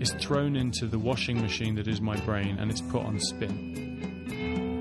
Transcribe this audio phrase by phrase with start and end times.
[0.00, 4.80] is thrown into the washing machine that is my brain and it's put on spin.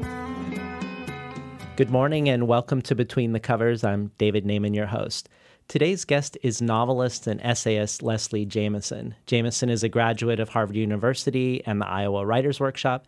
[1.75, 3.83] Good morning and welcome to Between the Covers.
[3.83, 5.27] I'm David Naimon, your host.
[5.67, 9.13] Today's guest is novelist and essayist Leslie Jamison.
[9.25, 13.05] Jamison is a graduate of Harvard University and the Iowa Writers Workshop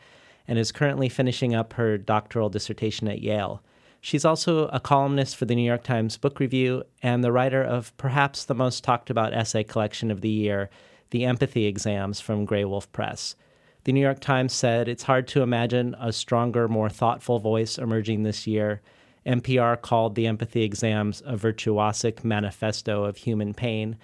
[0.49, 3.63] and is currently finishing up her doctoral dissertation at Yale.
[4.01, 7.95] She's also a columnist for the New York Times Book Review and the writer of
[7.95, 10.69] perhaps the most talked about essay collection of the year,
[11.11, 13.35] The Empathy Exams from Graywolf Press.
[13.83, 18.23] The New York Times said it's hard to imagine a stronger, more thoughtful voice emerging
[18.23, 18.81] this year.
[19.25, 23.97] NPR called the empathy exams a virtuosic manifesto of human pain.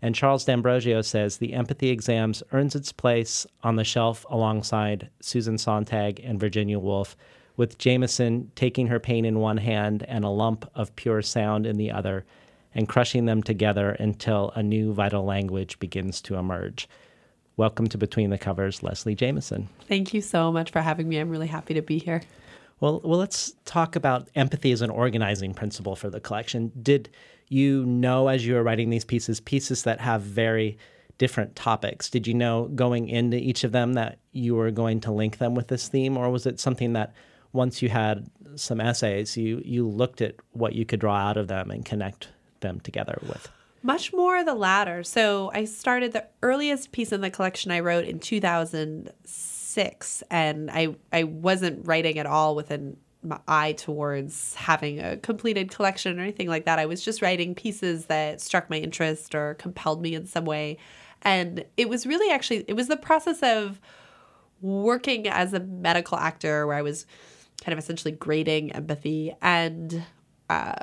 [0.00, 5.58] And Charles D'Ambrosio says the empathy exams earns its place on the shelf alongside Susan
[5.58, 7.16] Sontag and Virginia Woolf,
[7.56, 11.76] with Jamison taking her pain in one hand and a lump of pure sound in
[11.76, 12.24] the other,
[12.74, 16.88] and crushing them together until a new vital language begins to emerge.
[17.56, 19.68] Welcome to Between the Covers, Leslie Jamison.
[19.86, 21.18] Thank you so much for having me.
[21.18, 22.22] I'm really happy to be here.
[22.80, 26.72] Well, well, let's talk about empathy as an organizing principle for the collection.
[26.82, 27.10] Did
[27.48, 30.78] you know as you were writing these pieces, pieces that have very
[31.18, 32.10] different topics?
[32.10, 35.54] Did you know going into each of them that you were going to link them
[35.54, 37.14] with this theme, or was it something that
[37.52, 41.48] once you had some essays, you you looked at what you could draw out of
[41.48, 42.28] them and connect
[42.62, 43.48] them together with?
[43.82, 45.02] Much more the latter.
[45.02, 50.94] So I started the earliest piece in the collection I wrote in 2006, and I
[51.12, 52.96] I wasn't writing at all with an
[53.46, 56.78] eye towards having a completed collection or anything like that.
[56.78, 60.78] I was just writing pieces that struck my interest or compelled me in some way.
[61.22, 63.80] And it was really actually it was the process of
[64.60, 67.06] working as a medical actor where I was
[67.64, 70.02] kind of essentially grading empathy and
[70.50, 70.74] uh,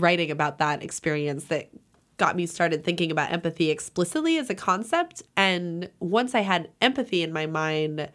[0.00, 1.70] writing about that experience that
[2.16, 5.22] got me started thinking about empathy explicitly as a concept.
[5.36, 8.10] And once I had empathy in my mind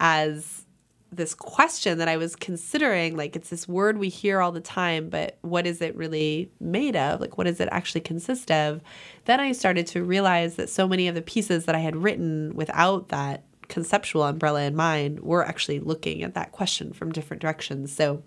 [0.00, 0.66] as
[1.10, 5.08] this question that I was considering, like it's this word we hear all the time,
[5.08, 7.20] but what is it really made of?
[7.20, 8.82] Like, what does it actually consist of?
[9.24, 12.54] Then I started to realize that so many of the pieces that I had written
[12.54, 17.94] without that conceptual umbrella in mind were actually looking at that question from different directions.
[17.94, 18.22] So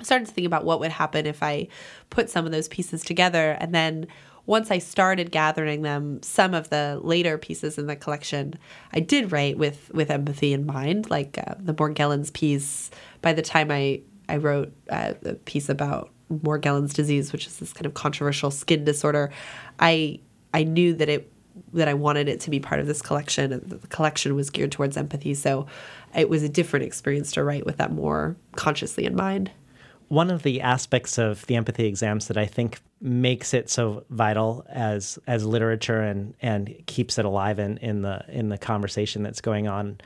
[0.00, 1.68] I started to think about what would happen if I
[2.10, 4.06] put some of those pieces together and then
[4.46, 8.54] once I started gathering them, some of the later pieces in the collection,
[8.92, 12.90] I did write with with empathy in mind, like uh, the Morgellons piece.
[13.20, 17.72] By the time I I wrote uh, a piece about Morgellons disease, which is this
[17.72, 19.30] kind of controversial skin disorder,
[19.78, 20.20] I
[20.52, 21.30] I knew that it
[21.74, 24.72] that I wanted it to be part of this collection, and the collection was geared
[24.72, 25.34] towards empathy.
[25.34, 25.66] So
[26.16, 29.52] it was a different experience to write with that more consciously in mind
[30.12, 34.62] one of the aspects of the empathy exams that I think makes it so vital
[34.68, 39.40] as as literature and and keeps it alive in, in the in the conversation that's
[39.40, 39.98] going on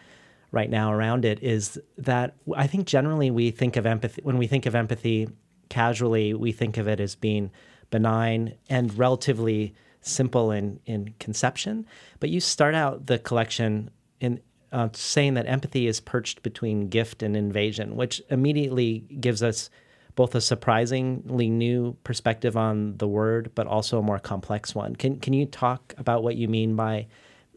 [0.53, 4.47] right now around it is that I think generally we think of empathy when we
[4.47, 5.29] think of empathy
[5.71, 7.51] casually we think of it as being
[7.91, 11.85] benign and relatively simple in in conception.
[12.21, 14.39] But you start out the collection in
[14.71, 19.69] uh, saying that empathy is perched between gift and invasion which immediately gives us
[20.17, 24.97] both a surprisingly new perspective on the word, but also a more complex one.
[24.97, 27.07] Can can you talk about what you mean by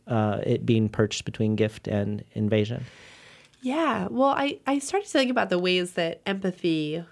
[0.05, 2.85] uh, it being perched between gift and invasion?
[3.61, 7.03] Yeah, well, I I started to think about the ways that empathy,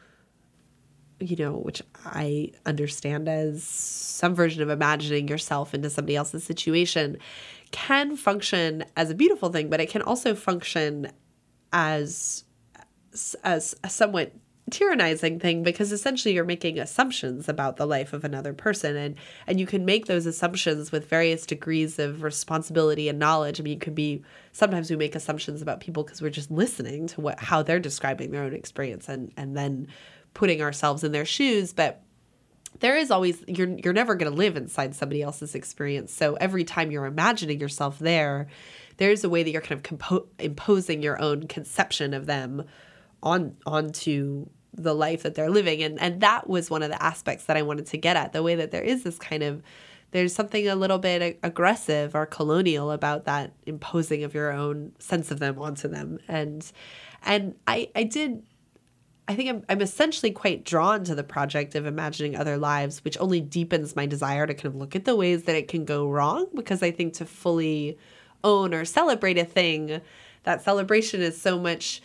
[1.20, 7.18] you know, which I understand as some version of imagining yourself into somebody else's situation,
[7.72, 11.10] can function as a beautiful thing, but it can also function
[11.72, 12.44] as
[13.44, 14.34] as a somewhat
[14.70, 19.16] tyrannizing thing because essentially you're making assumptions about the life of another person and
[19.48, 23.60] and you can make those assumptions with various degrees of responsibility and knowledge.
[23.60, 27.08] I mean you could be sometimes we make assumptions about people because we're just listening
[27.08, 29.88] to what how they're describing their own experience and and then
[30.34, 31.72] putting ourselves in their shoes.
[31.72, 32.04] But
[32.80, 36.12] there is always you're you're never going to live inside somebody else's experience.
[36.12, 38.48] So every time you're imagining yourself there
[38.98, 42.66] there's a way that you're kind of compo- imposing your own conception of them
[43.24, 47.46] on onto the life that they're living and and that was one of the aspects
[47.46, 49.64] that I wanted to get at the way that there is this kind of
[50.12, 55.32] there's something a little bit aggressive or colonial about that imposing of your own sense
[55.32, 56.72] of them onto them and
[57.24, 58.44] and I I did
[59.28, 63.18] I think I'm, I'm essentially quite drawn to the project of imagining other lives, which
[63.20, 66.08] only deepens my desire to kind of look at the ways that it can go
[66.08, 66.48] wrong.
[66.56, 67.98] Because I think to fully
[68.44, 70.00] own or celebrate a thing,
[70.44, 72.02] that celebration is so much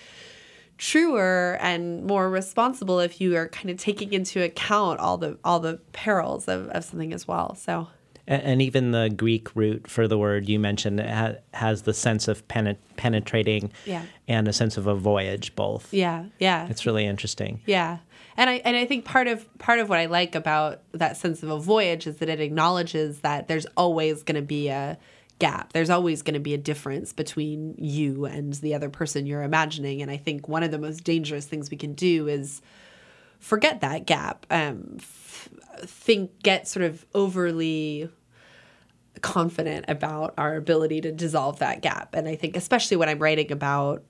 [0.82, 5.60] truer and more responsible if you are kind of taking into account all the all
[5.60, 7.86] the perils of, of something as well so.
[8.26, 12.46] And, even the greek root for the word you mentioned ha- has the sense of
[12.48, 14.04] penet- penetrating yeah.
[14.26, 15.92] and a sense of a voyage both.
[15.94, 16.66] Yeah yeah.
[16.68, 17.60] It's really interesting.
[17.64, 17.98] Yeah.
[18.36, 21.44] And I and I think part of part of what I like about that sense
[21.44, 24.98] of a voyage is that it acknowledges that there's always going to be a
[25.42, 25.72] gap.
[25.72, 30.00] There's always going to be a difference between you and the other person you're imagining.
[30.00, 32.62] And I think one of the most dangerous things we can do is
[33.40, 34.46] forget that gap.
[34.50, 35.48] Um, f-
[35.78, 38.08] think, get sort of overly
[39.20, 42.14] confident about our ability to dissolve that gap.
[42.14, 44.04] And I think, especially when I'm writing about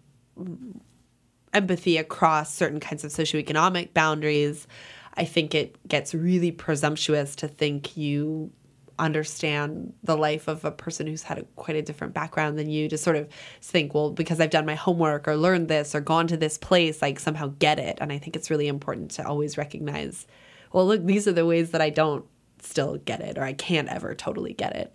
[1.54, 4.66] empathy across certain kinds of socioeconomic boundaries,
[5.14, 8.52] I think it gets really presumptuous to think you
[9.02, 12.88] understand the life of a person who's had a, quite a different background than you
[12.88, 13.28] to sort of
[13.60, 17.02] think well because i've done my homework or learned this or gone to this place
[17.02, 20.26] like somehow get it and i think it's really important to always recognize
[20.72, 22.24] well look these are the ways that i don't
[22.60, 24.94] still get it or i can't ever totally get it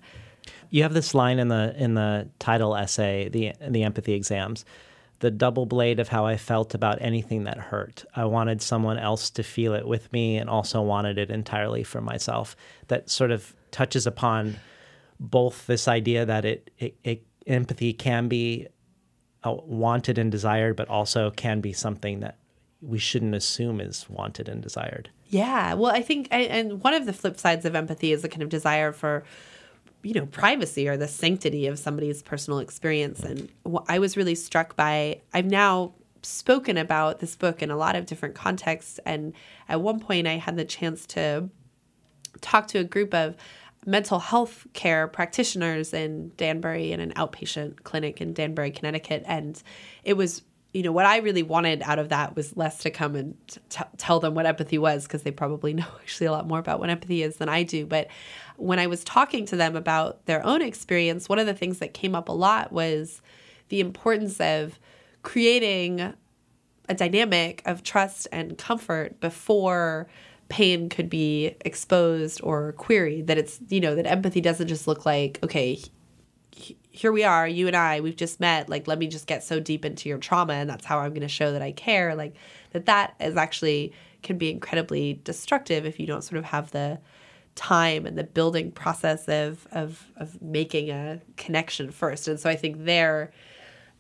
[0.70, 4.64] you have this line in the in the title essay the the empathy exams
[5.20, 8.06] the double blade of how I felt about anything that hurt.
[8.16, 12.02] I wanted someone else to feel it with me and also wanted it entirely for
[12.02, 12.56] myself.
[12.88, 14.58] That sort of touches upon
[15.20, 18.68] both this idea that it, it, it empathy can be
[19.44, 22.38] uh, wanted and desired, but also can be something that
[22.82, 25.10] we shouldn't assume is wanted and desired.
[25.30, 28.44] Yeah, well, I think, and one of the flip sides of empathy is a kind
[28.44, 29.24] of desire for,
[30.04, 33.24] you know, privacy or the sanctity of somebody's personal experience.
[33.24, 33.50] And
[33.88, 38.06] I was really struck by, I've now spoken about this book in a lot of
[38.06, 39.00] different contexts.
[39.06, 39.34] And
[39.68, 41.50] at one point, I had the chance to
[42.42, 43.36] talk to a group of
[43.86, 49.24] mental health care practitioners in Danbury in an outpatient clinic in Danbury, Connecticut.
[49.26, 49.62] And
[50.04, 50.42] it was,
[50.74, 53.36] you know, what I really wanted out of that was less to come and
[53.70, 56.80] t- tell them what empathy was, because they probably know actually a lot more about
[56.80, 57.86] what empathy is than I do.
[57.86, 58.10] But
[58.58, 61.94] when I was talking to them about their own experience, one of the things that
[61.94, 63.22] came up a lot was
[63.70, 64.80] the importance of
[65.24, 66.14] creating
[66.90, 70.08] a dynamic of trust and comfort before
[70.50, 75.06] pain could be exposed or queried that it's you know that empathy doesn't just look
[75.06, 75.80] like okay
[76.92, 79.60] here we are you and i we've just met like let me just get so
[79.60, 82.34] deep into your trauma and that's how i'm going to show that i care like
[82.72, 83.92] that that is actually
[84.24, 87.00] can be incredibly destructive if you don't sort of have the
[87.56, 92.28] time and the building process of of of making a connection first.
[92.28, 93.32] And so i think there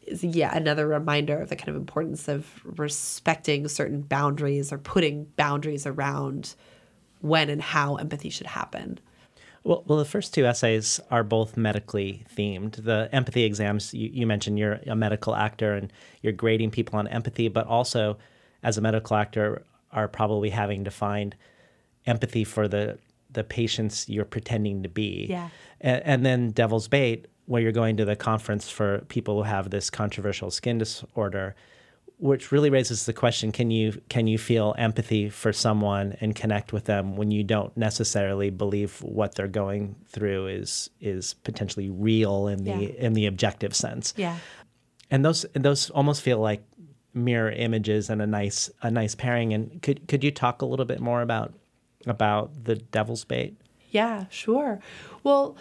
[0.07, 5.25] is yet another reminder of the kind of importance of respecting certain boundaries or putting
[5.35, 6.55] boundaries around
[7.21, 8.99] when and how empathy should happen.
[9.63, 12.83] Well, well, the first two essays are both medically themed.
[12.83, 17.07] The empathy exams, you, you mentioned you're a medical actor and you're grading people on
[17.07, 18.17] empathy, but also
[18.63, 21.35] as a medical actor, are probably having to find
[22.05, 22.97] empathy for the
[23.29, 25.27] the patients you're pretending to be.
[25.29, 25.49] Yeah.
[25.81, 29.70] And, and then Devil's Bait where you're going to the conference for people who have
[29.70, 31.56] this controversial skin disorder,
[32.20, 36.72] which really raises the question: Can you can you feel empathy for someone and connect
[36.74, 42.48] with them when you don't necessarily believe what they're going through is is potentially real
[42.48, 43.06] in the Yeah.
[43.06, 44.13] in the objective sense?
[44.18, 44.38] Yeah.
[45.10, 46.63] And those and those almost feel like
[47.13, 49.54] mirror images and a nice a nice pairing.
[49.54, 51.54] And could could you talk a little bit more about
[52.06, 53.56] about the Devil's Bait?
[53.89, 54.80] Yeah, sure.
[55.24, 55.56] Well,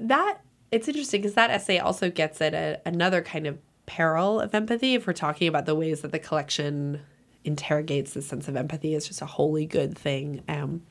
[0.00, 4.54] that it's interesting because that essay also gets at a, another kind of peril of
[4.54, 4.94] empathy.
[4.94, 7.00] If we're talking about the ways that the collection
[7.44, 10.42] interrogates the sense of empathy, is just a wholly good thing.
[10.48, 10.82] Um,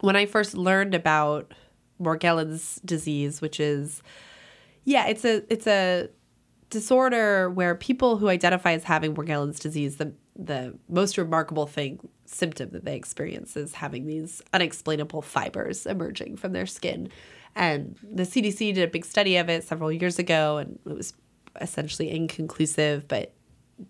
[0.00, 1.52] when I first learned about
[2.00, 4.02] Morgellons disease, which is
[4.84, 6.08] yeah, it's a it's a
[6.70, 12.70] disorder where people who identify as having Morgellons disease, the the most remarkable thing symptom
[12.70, 17.10] that they experience is having these unexplainable fibers emerging from their skin.
[17.54, 21.14] And the CDC did a big study of it several years ago, and it was
[21.60, 23.32] essentially inconclusive, but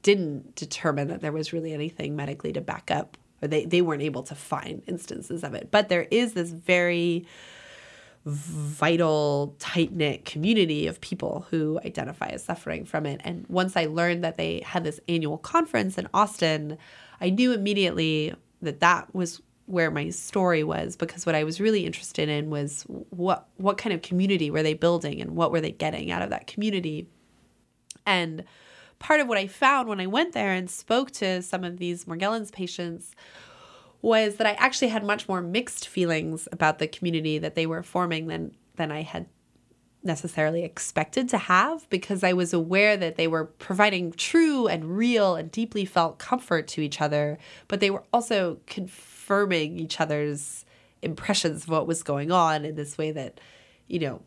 [0.03, 4.03] didn't determine that there was really anything medically to back up, or they, they weren't
[4.03, 5.69] able to find instances of it.
[5.71, 7.27] But there is this very
[8.25, 13.21] vital, tight knit community of people who identify as suffering from it.
[13.25, 16.79] And once I learned that they had this annual conference in Austin,
[17.21, 21.87] I knew immediately that that was where my story was because what I was really
[21.87, 25.73] interested in was what what kind of community were they building and what were they
[25.73, 27.09] getting out of that community.
[28.05, 28.45] And
[28.99, 32.05] part of what I found when I went there and spoke to some of these
[32.05, 33.15] Morgellons patients
[34.01, 37.83] was that I actually had much more mixed feelings about the community that they were
[37.83, 39.27] forming than than I had
[40.05, 45.37] necessarily expected to have because I was aware that they were providing true and real
[45.37, 47.39] and deeply felt comfort to each other,
[47.69, 48.59] but they were also
[49.23, 50.65] confirming each other's
[51.01, 53.41] impressions of what was going on in this way that,
[53.87, 54.21] you know,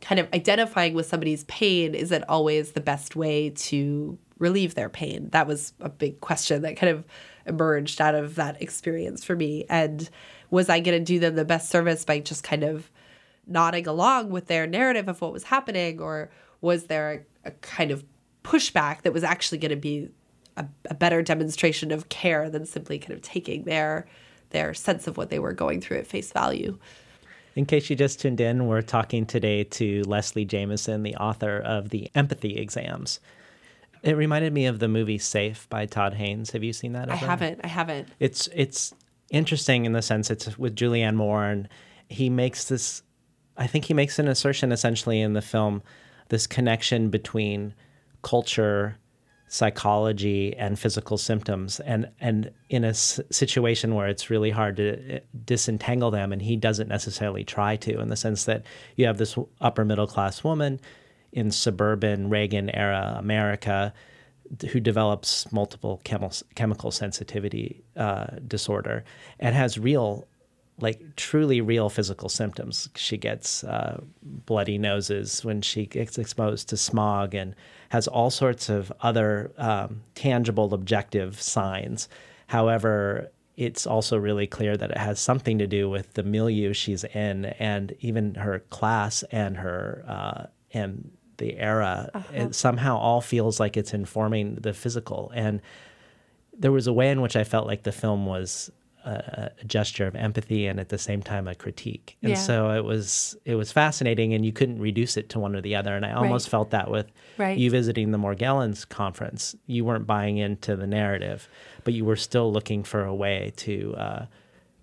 [0.00, 5.28] kind of identifying with somebody's pain isn't always the best way to relieve their pain.
[5.32, 7.04] That was a big question that kind of
[7.46, 9.66] emerged out of that experience for me.
[9.68, 10.08] And
[10.50, 12.90] was I going to do them the best service by just kind of
[13.46, 16.00] nodding along with their narrative of what was happening?
[16.00, 18.04] Or was there a, a kind of
[18.44, 20.08] pushback that was actually going to be
[20.56, 24.06] a, a better demonstration of care than simply kind of taking their
[24.50, 26.78] their sense of what they were going through at face value?
[27.54, 31.88] In case you just tuned in, we're talking today to Leslie Jamison, the author of
[31.90, 33.18] the Empathy Exams.
[34.02, 36.52] It reminded me of the movie Safe by Todd Haynes.
[36.52, 37.10] Have you seen that?
[37.10, 37.60] I haven't.
[37.64, 38.08] I haven't.
[38.20, 38.94] It's it's
[39.30, 41.68] interesting in the sense it's with Julianne Moore, and
[42.08, 43.02] he makes this.
[43.56, 45.82] I think he makes an assertion essentially in the film,
[46.28, 47.74] this connection between
[48.22, 48.98] culture,
[49.48, 55.16] psychology, and physical symptoms, and and in a s- situation where it's really hard to
[55.16, 58.64] uh, disentangle them, and he doesn't necessarily try to, in the sense that
[58.96, 60.80] you have this upper middle class woman
[61.32, 63.92] in suburban Reagan era America
[64.70, 69.04] who develops multiple chemi- chemical sensitivity uh, disorder
[69.38, 70.26] and has real
[70.80, 72.88] like truly real physical symptoms.
[72.94, 77.54] She gets uh, bloody noses when she gets exposed to smog and
[77.88, 82.08] has all sorts of other um, tangible objective signs.
[82.48, 87.02] However it's also really clear that it has something to do with the milieu she's
[87.02, 92.08] in and even her class and her uh, and the era.
[92.32, 95.32] It somehow all feels like it's informing the physical.
[95.34, 95.60] And
[96.56, 98.70] there was a way in which i felt like the film was
[99.04, 102.36] a, a gesture of empathy and at the same time a critique and Yeah.
[102.36, 105.76] so it was it was fascinating and you couldn't reduce it to one or the
[105.76, 106.50] other and i almost Right.
[106.50, 107.06] felt that with
[107.38, 107.56] Right.
[107.56, 111.48] you visiting the morgellons conference you weren't buying into the narrative
[111.84, 114.26] but you were still looking for a way to uh,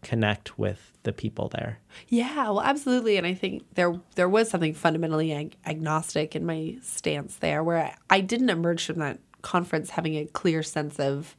[0.01, 1.79] connect with the people there
[2.10, 6.77] Yeah, well, absolutely, and I think there there was something fundamentally ag- agnostic in my
[6.81, 11.36] stance there, where I, I didn't emerge from that conference having a clear sense of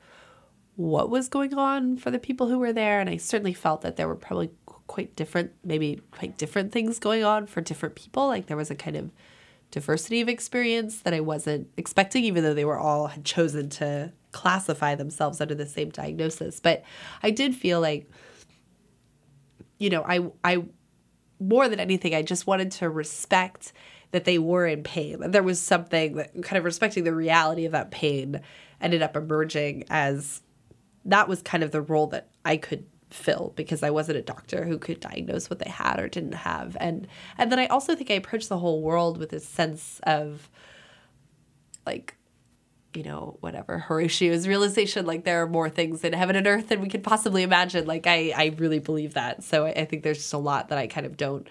[0.76, 3.96] what was going on for the people who were there, and I certainly felt that
[3.96, 4.50] there were probably
[4.86, 8.28] quite different, maybe quite different things going on for different people.
[8.28, 9.10] Like there was a kind of
[9.70, 14.12] diversity of experience that I wasn't expecting, even though they were all had chosen to
[14.32, 16.60] classify themselves under the same diagnosis.
[16.60, 16.84] But
[17.22, 18.10] I did feel like
[19.78, 20.64] you know, I I
[21.38, 23.72] more than anything, I just wanted to respect
[24.12, 25.30] that they were in pain.
[25.30, 28.40] There was something that kind of respecting the reality of that pain
[28.80, 30.42] ended up emerging as
[31.06, 34.64] that was kind of the role that I could fill because I wasn't a doctor
[34.64, 36.76] who could diagnose what they had or didn't have.
[36.80, 37.06] And
[37.38, 40.50] and then I also think I approached the whole world with this sense of
[41.86, 42.16] like
[42.96, 46.80] you know, whatever Horatio's realization, like there are more things in heaven and earth than
[46.80, 47.86] we could possibly imagine.
[47.86, 49.44] Like I, I really believe that.
[49.44, 51.46] So I, I think there's just a lot that I kind of don't.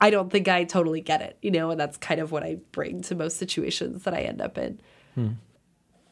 [0.00, 2.58] I don't think I totally get it, you know, and that's kind of what I
[2.70, 4.78] bring to most situations that I end up in.
[5.14, 5.28] Hmm.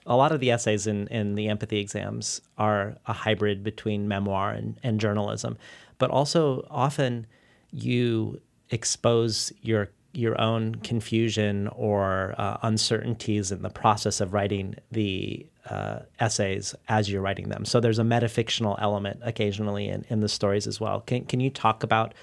[0.07, 4.51] A lot of the essays in, in the empathy exams are a hybrid between memoir
[4.51, 5.57] and, and journalism,
[5.99, 7.27] but also often
[7.71, 15.45] you expose your your own confusion or uh, uncertainties in the process of writing the
[15.69, 17.65] uh, essays as you're writing them.
[17.65, 21.01] So there's a metafictional element occasionally in, in the stories as well.
[21.01, 22.15] Can can you talk about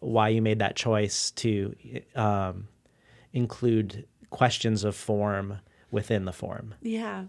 [0.00, 1.74] why you made that choice to
[2.14, 2.68] um,
[3.32, 5.58] include questions of form
[5.96, 6.74] within the form?
[6.82, 7.24] Yeah.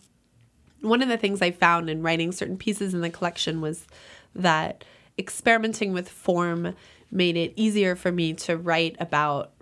[0.82, 3.88] One of the things I found in writing certain pieces in the collection was
[4.36, 4.84] that
[5.18, 6.76] experimenting with form
[7.10, 9.54] made it easier for me to write about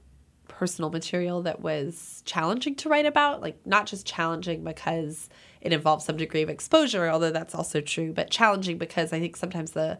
[0.47, 3.41] personal material that was challenging to write about.
[3.41, 5.29] Like, not just challenging because
[5.61, 9.35] it involves some degree of exposure, although that's also true, but challenging because I think
[9.35, 9.99] sometimes the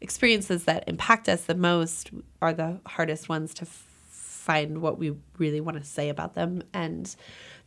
[0.00, 5.16] experiences that impact us the most are the hardest ones to f- find what we
[5.38, 6.62] really want to say about them.
[6.72, 7.14] And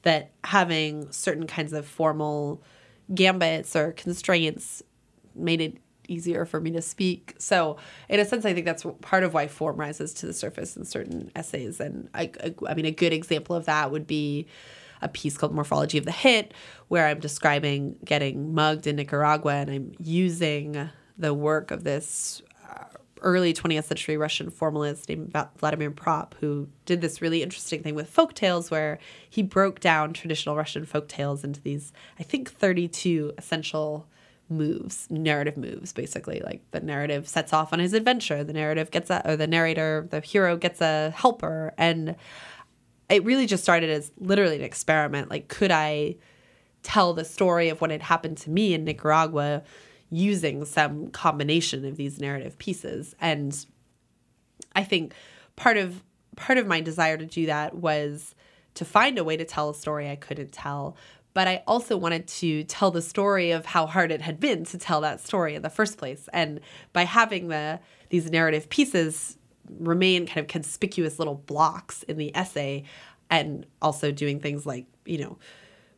[0.03, 2.61] that having certain kinds of formal
[3.13, 4.83] gambits or constraints
[5.35, 5.77] made it
[6.07, 7.35] easier for me to speak.
[7.37, 7.77] So,
[8.09, 10.85] in a sense, I think that's part of why form rises to the surface in
[10.85, 11.79] certain essays.
[11.79, 14.47] And I, I, I mean, a good example of that would be
[15.01, 16.53] a piece called Morphology of the Hit,
[16.87, 22.41] where I'm describing getting mugged in Nicaragua and I'm using the work of this
[23.21, 28.09] early 20th century Russian formalist named Vladimir Propp, who did this really interesting thing with
[28.09, 33.33] folk tales where he broke down traditional Russian folk tales into these, I think, 32
[33.37, 34.07] essential
[34.49, 36.41] moves, narrative moves, basically.
[36.43, 40.07] Like the narrative sets off on his adventure, the narrative gets a, or the narrator,
[40.09, 41.73] the hero gets a helper.
[41.77, 42.15] And
[43.09, 45.29] it really just started as literally an experiment.
[45.29, 46.15] Like, could I
[46.83, 49.63] tell the story of what had happened to me in Nicaragua
[50.09, 53.15] using some combination of these narrative pieces?
[53.19, 53.65] And
[54.75, 55.13] I think
[55.55, 56.03] part of
[56.35, 58.35] part of my desire to do that was
[58.75, 60.95] to find a way to tell a story I couldn't tell,
[61.33, 64.77] but I also wanted to tell the story of how hard it had been to
[64.77, 66.29] tell that story in the first place.
[66.31, 66.59] And
[66.93, 69.37] by having the these narrative pieces
[69.79, 72.83] remain kind of conspicuous little blocks in the essay
[73.29, 75.37] and also doing things like, you know,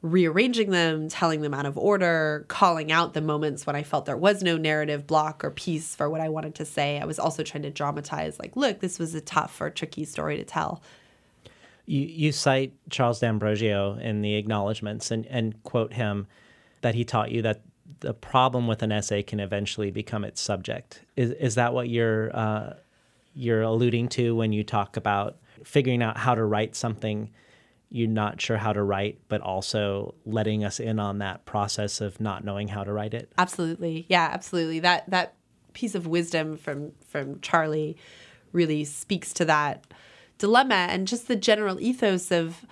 [0.02, 4.16] rearranging them, telling them out of order, calling out the moments when I felt there
[4.16, 7.00] was no narrative block or piece for what I wanted to say.
[7.00, 10.38] I was also trying to dramatize, like, look, this was a tough or tricky story
[10.38, 10.82] to tell.
[11.86, 16.28] You, you cite Charles D'Ambrosio in the acknowledgments and, and quote him
[16.82, 17.62] that he taught you that
[18.00, 21.02] the problem with an essay can eventually become its subject.
[21.18, 22.76] Is, is that what you're, uh,
[23.34, 27.32] you're alluding to when you talk about figuring out how to write something
[27.90, 32.20] you're not sure how to write, but also letting us in on that process of
[32.20, 33.32] not knowing how to write it.
[33.38, 34.06] Absolutely.
[34.08, 34.80] Yeah, absolutely.
[34.80, 35.36] That that
[35.74, 37.98] piece of wisdom from from Charlie
[38.52, 39.86] really speaks to that
[40.38, 42.66] dilemma and just the general ethos of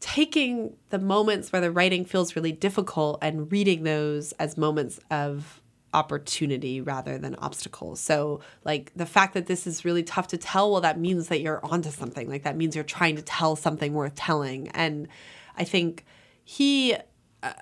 [0.00, 5.59] taking the moments where the writing feels really difficult and reading those as moments of
[5.92, 8.00] opportunity rather than obstacles.
[8.00, 11.40] So, like the fact that this is really tough to tell, well, that means that
[11.40, 12.28] you're onto something.
[12.28, 14.68] Like that means you're trying to tell something worth telling.
[14.68, 15.08] And
[15.56, 16.04] I think
[16.44, 16.96] he,
[17.42, 17.52] uh,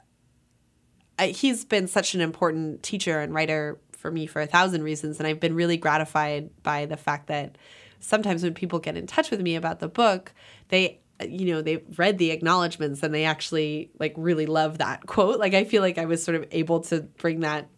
[1.21, 5.19] he's been such an important teacher and writer for me for a thousand reasons.
[5.19, 7.57] And I've been really gratified by the fact that
[8.01, 10.33] sometimes when people get in touch with me about the book,
[10.69, 15.39] they you know they've read the acknowledgments and they actually like really love that quote
[15.39, 17.69] like i feel like i was sort of able to bring that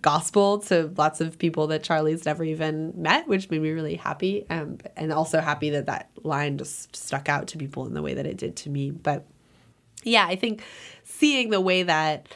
[0.00, 4.46] gospel to lots of people that Charlie's never even met, which made me really happy.
[4.50, 8.14] Um, and also happy that that line just stuck out to people in the way
[8.14, 8.90] that it did to me.
[8.90, 9.26] But
[10.02, 10.62] yeah, I think
[11.04, 12.28] seeing the way that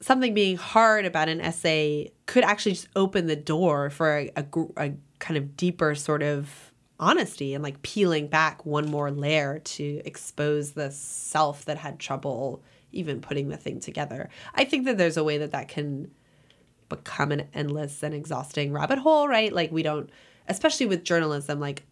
[0.00, 4.44] something being hard about an essay could actually just open the door for a, a,
[4.76, 10.00] a kind of deeper sort of honesty and like peeling back one more layer to
[10.04, 12.62] expose the self that had trouble
[12.92, 14.28] even putting the thing together.
[14.54, 16.10] I think that there's a way that that can
[16.88, 19.52] become an endless and exhausting rabbit hole, right?
[19.52, 20.10] Like we don't,
[20.46, 21.84] especially with journalism, like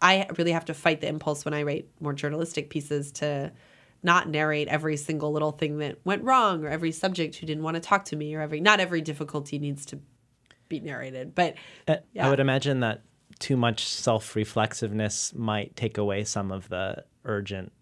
[0.00, 3.52] I really have to fight the impulse when I write more journalistic pieces to
[4.02, 7.74] not narrate every single little thing that went wrong or every subject who didn't want
[7.74, 9.98] to talk to me or every not every difficulty needs to
[10.68, 11.34] be narrated.
[11.34, 11.56] But
[11.88, 12.26] uh, yeah.
[12.26, 13.02] I would imagine that
[13.38, 17.72] too much self-reflexiveness might take away some of the urgent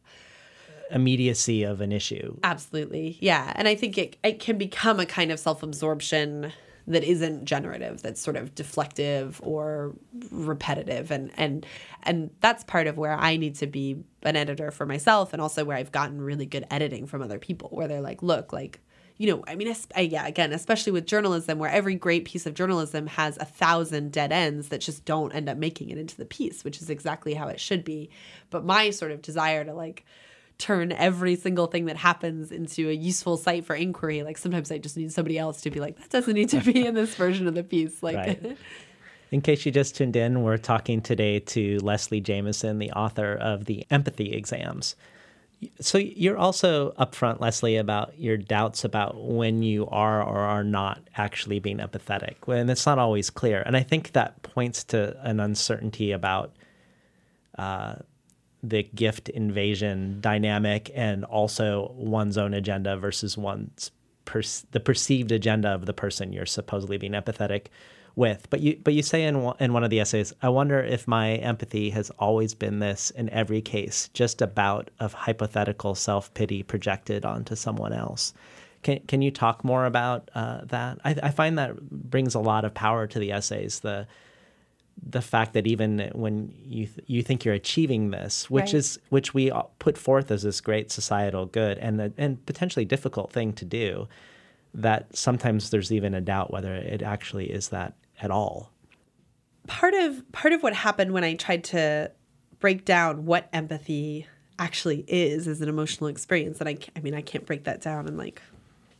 [0.90, 2.36] immediacy of an issue.
[2.42, 3.16] Absolutely.
[3.20, 3.52] Yeah.
[3.56, 6.52] And I think it, it can become a kind of self absorption
[6.86, 9.94] that isn't generative that's sort of deflective or
[10.30, 11.64] repetitive and and
[12.02, 15.64] and that's part of where I need to be an editor for myself and also
[15.64, 18.80] where I've gotten really good editing from other people where they're like look like
[19.16, 22.52] you know I mean I, yeah again especially with journalism where every great piece of
[22.52, 26.26] journalism has a thousand dead ends that just don't end up making it into the
[26.26, 28.10] piece which is exactly how it should be
[28.50, 30.04] but my sort of desire to like
[30.58, 34.22] turn every single thing that happens into a useful site for inquiry.
[34.22, 36.86] Like sometimes I just need somebody else to be like, that doesn't need to be
[36.86, 38.02] in this version of the piece.
[38.02, 38.56] Like, right.
[39.30, 43.64] in case you just tuned in, we're talking today to Leslie Jamison, the author of
[43.64, 44.94] the Empathy Exams.
[45.80, 51.00] So you're also upfront, Leslie, about your doubts about when you are or are not
[51.16, 53.62] actually being empathetic, and it's not always clear.
[53.64, 56.52] And I think that points to an uncertainty about
[57.56, 57.96] uh,
[58.68, 63.90] the gift invasion dynamic and also one's own agenda versus one's
[64.24, 67.66] per- the perceived agenda of the person you're supposedly being empathetic
[68.16, 68.48] with.
[68.50, 71.32] But you but you say in in one of the essays, I wonder if my
[71.34, 76.62] empathy has always been this in every case, just a bout of hypothetical self pity
[76.62, 78.32] projected onto someone else.
[78.82, 80.98] Can can you talk more about uh, that?
[81.04, 83.80] I, I find that brings a lot of power to the essays.
[83.80, 84.06] The
[85.02, 88.74] the fact that even when you th- you think you're achieving this, which Right.
[88.74, 93.30] is which we put forth as this great societal good and a, and potentially difficult
[93.32, 94.08] thing to do,
[94.72, 98.70] that sometimes there's even a doubt whether it actually is that at all.
[99.66, 102.10] part of part of what happened when I tried to
[102.60, 104.26] break down what empathy
[104.58, 108.06] actually is as an emotional experience, and I, I mean, I can't break that down
[108.06, 108.40] in like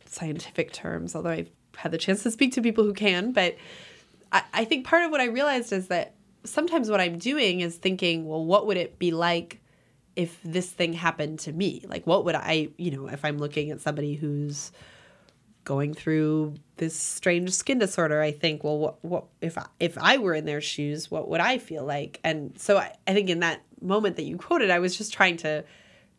[0.05, 3.31] scientific terms, although I've had the chance to speak to people who can.
[3.31, 3.55] But
[4.31, 7.75] I, I think part of what I realized is that sometimes what I'm doing is
[7.75, 9.61] thinking, well, what would it be like
[10.15, 11.83] if this thing happened to me?
[11.87, 14.71] Like, what would I, you know, if I'm looking at somebody who's
[15.63, 20.17] going through this strange skin disorder, I think, well, what, what if I, if I
[20.17, 22.19] were in their shoes, what would I feel like?
[22.23, 25.37] And so I, I think in that moment that you quoted, I was just trying
[25.37, 25.63] to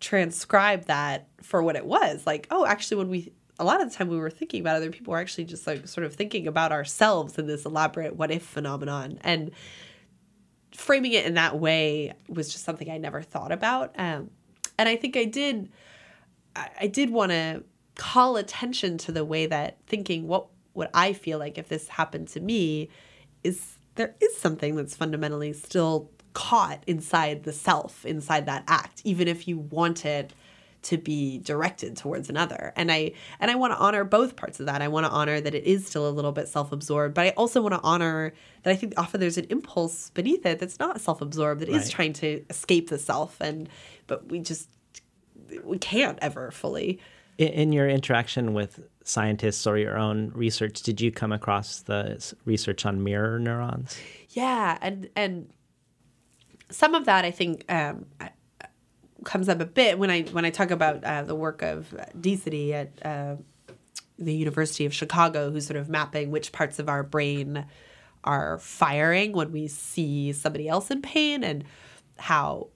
[0.01, 2.27] transcribe that for what it was.
[2.27, 4.90] Like, oh, actually, when we a lot of the time we were thinking about other
[4.90, 8.42] people, we're actually just like sort of thinking about ourselves in this elaborate what if
[8.42, 9.19] phenomenon.
[9.23, 9.51] And
[10.73, 13.95] framing it in that way was just something I never thought about.
[13.99, 14.31] Um,
[14.79, 15.71] and I think I did
[16.55, 17.64] I, I did want to
[17.95, 22.29] call attention to the way that thinking what would I feel like if this happened
[22.29, 22.90] to me
[23.42, 29.27] is there is something that's fundamentally still caught inside the self, inside that act, even
[29.27, 30.35] if you want it
[30.87, 32.72] to be directed towards another.
[32.77, 34.83] And I and I want to honor both parts of that.
[34.83, 37.61] I want to honor that it is still a little bit self-absorbed, but I also
[37.61, 41.61] want to honor that I think often there's an impulse beneath it that's not self-absorbed,
[41.61, 41.90] that is Right.
[41.90, 43.68] trying to escape the self and
[44.07, 44.68] but we just
[45.64, 46.99] we can't ever fully.
[47.38, 52.35] In, in your interaction with scientists or your own research, did you come across the
[52.44, 53.96] research on mirror neurons?
[54.31, 55.51] Yeah, and and
[56.70, 58.07] some of that I think um,
[59.27, 62.73] comes up a bit when I when I talk about uh, the work of Decety
[62.73, 63.37] at uh,
[64.19, 67.67] the University of Chicago, who's sort of mapping which parts of our brain
[68.25, 71.65] are firing when we see somebody else in pain, and
[72.19, 72.69] how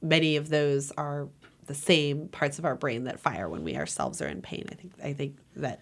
[0.00, 1.28] many of those are
[1.66, 4.64] the same parts of our brain that fire when we ourselves are in pain.
[4.70, 5.80] I think I think that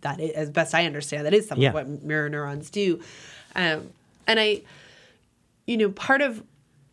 [0.00, 1.68] that is, as best I understand, that is some Yeah.
[1.68, 3.00] of what mirror neurons do.
[3.54, 3.90] Um,
[4.26, 4.62] and I,
[5.66, 6.42] you know, part of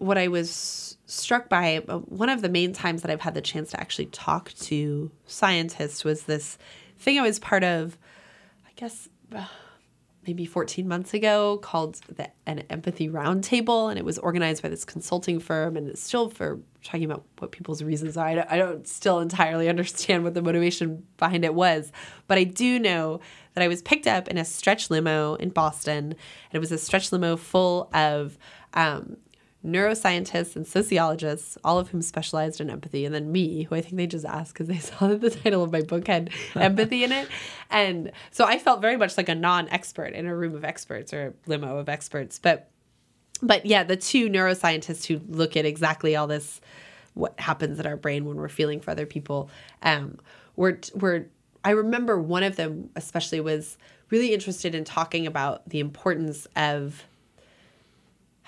[0.01, 3.41] what I was struck by, uh, one of the main times that I've had the
[3.41, 6.57] chance to actually talk to scientists was this
[6.97, 7.99] thing I was part of,
[8.65, 9.07] I guess,
[10.25, 14.85] maybe 14 months ago called the, an empathy roundtable and it was organized by this
[14.85, 18.25] consulting firm and it's still for talking about what people's reasons are.
[18.25, 21.91] I don't, I don't still entirely understand what the motivation behind it was
[22.27, 23.19] but i do know
[23.55, 26.15] that i was picked up in a stretch limo in boston and
[26.53, 28.37] it was a stretch limo full of
[28.75, 29.17] um,
[29.65, 33.95] neuroscientists and sociologists, all of whom specialized in empathy, and then me, who I think
[33.95, 37.11] they just asked because they saw that the title of my book had empathy in
[37.11, 37.27] it.
[37.69, 41.13] And so I felt very much like a non expert in a room of experts
[41.13, 42.39] or a limo of experts.
[42.39, 42.69] But
[43.43, 46.61] but yeah, the two neuroscientists who look at exactly all this,
[47.15, 49.49] what happens in our brain when we're feeling for other people,
[49.81, 50.17] um,
[50.55, 51.27] were were
[51.63, 53.77] I remember one of them especially was
[54.09, 57.05] really interested in talking about the importance of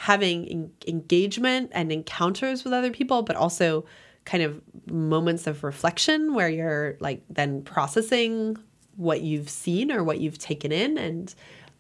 [0.04, 3.86] having en- engagement and encounters with other people, but also
[4.26, 4.62] kind of
[4.92, 8.58] moments of reflection where you're like then processing
[8.98, 11.34] what you've seen or what you've taken in, and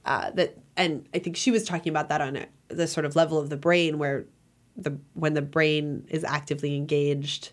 [0.05, 0.57] uh, that.
[0.77, 3.49] And I think she was talking about that on a, the sort of level of
[3.49, 4.25] the brain where
[4.77, 7.51] the when the brain is actively engaged,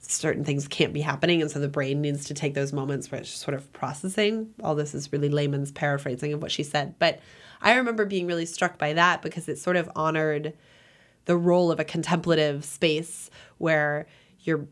[0.00, 3.20] certain things can't be happening, and so the brain needs to take those moments where
[3.20, 4.54] it's sort of processing.
[4.64, 7.20] All this is really layman's paraphrasing of what she said, but
[7.60, 10.54] I remember being really struck by that because it sort of honored
[11.24, 14.06] the role of a contemplative space where
[14.40, 14.66] you're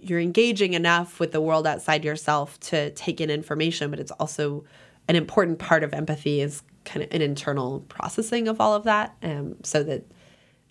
[0.00, 4.64] you're engaging enough with the world outside yourself to take in information, but it's also
[5.08, 9.16] an important part of empathy is kind of an internal processing of all of that.
[9.22, 10.04] Um, so that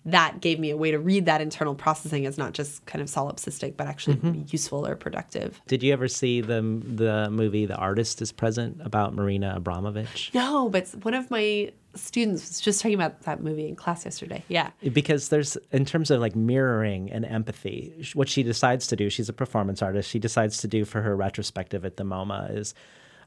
[0.06, 3.08] that gave me a way to read that internal processing as not just kind of
[3.08, 4.42] solipsistic, but actually mm-hmm.
[4.48, 5.60] useful or productive.
[5.66, 10.34] Did you ever see the the movie The Artist is Present about Marina Abramović?
[10.34, 14.44] No, but one of my students was just talking about that movie in class yesterday.
[14.48, 14.70] Yeah.
[14.92, 19.28] because there's in terms of like mirroring and empathy what she decides to do she's
[19.28, 22.74] a performance artist she decides to do for her retrospective at the moma is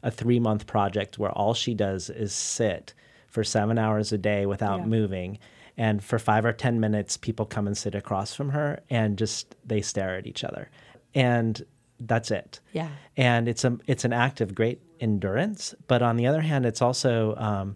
[0.04, 2.94] a three month project where all she does is sit
[3.28, 4.86] for seven hours a day without Yeah.
[4.86, 5.40] moving
[5.78, 9.56] and for five or ten minutes people come and sit across from her and just
[9.66, 10.70] they stare at each other
[11.14, 11.66] and
[12.00, 12.60] that's it.
[12.74, 12.90] Yeah.
[13.16, 16.82] And it's a it's an act of great endurance, but on the other hand, it's
[16.82, 17.76] also um,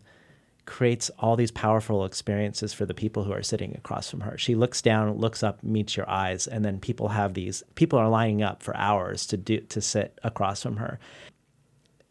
[0.65, 4.37] creates all these powerful experiences for the people who are sitting across from her.
[4.37, 8.09] She looks down, looks up, meets your eyes, and then people have these people are
[8.09, 10.99] lining up for hours to do to sit across from her.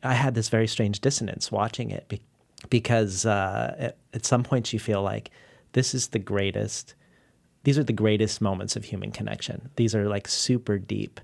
[0.03, 2.23] I had this very strange dissonance watching it be,
[2.71, 5.31] because uh, at, at some points you feel like
[5.73, 6.95] this is the greatest.
[7.65, 9.71] These are the greatest moments of human connection.
[9.77, 11.21] These are like super deep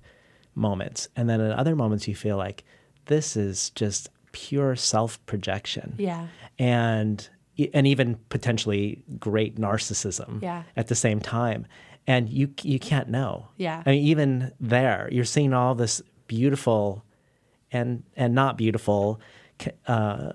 [0.54, 2.64] moments, and then at other moments you feel like
[3.06, 6.26] this is just pure self projection Yeah.
[6.58, 7.26] and
[7.72, 10.64] and even potentially great narcissism Yeah.
[10.76, 11.66] at the same time
[12.06, 13.82] and you you can't know Yeah.
[13.86, 17.02] i mean even there you're seeing all this beautiful
[17.72, 19.20] and and not beautiful
[19.86, 20.32] uh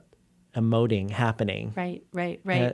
[0.55, 2.61] emoting happening Right, right, right.
[2.61, 2.71] Uh,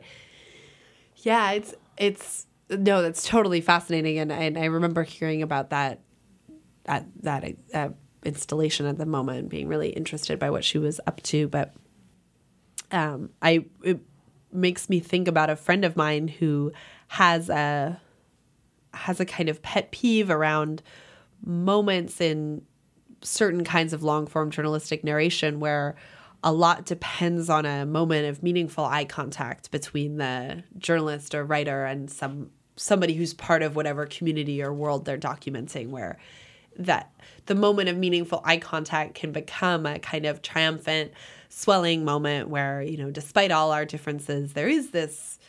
[1.17, 6.01] yeah, it's it's no, that's totally fascinating, and and I remember hearing about that
[6.85, 7.89] at that uh,
[8.23, 11.47] installation at the MoMA, and being really interested by what she was up to.
[11.47, 11.73] But
[12.91, 13.99] um, I it
[14.51, 16.71] makes me think about a friend of mine who
[17.07, 17.99] has a
[18.93, 20.81] has a kind of pet peeve around
[21.43, 22.63] moments in
[23.21, 25.95] certain kinds of long form journalistic narration where
[26.43, 31.85] a lot depends on a moment of meaningful eye contact between the journalist or writer
[31.85, 36.17] and some somebody who's part of whatever community or world they're documenting where
[36.77, 37.11] that
[37.47, 41.11] the moment of meaningful eye contact can become a kind of triumphant
[41.49, 45.39] swelling moment where you know despite all our differences there is this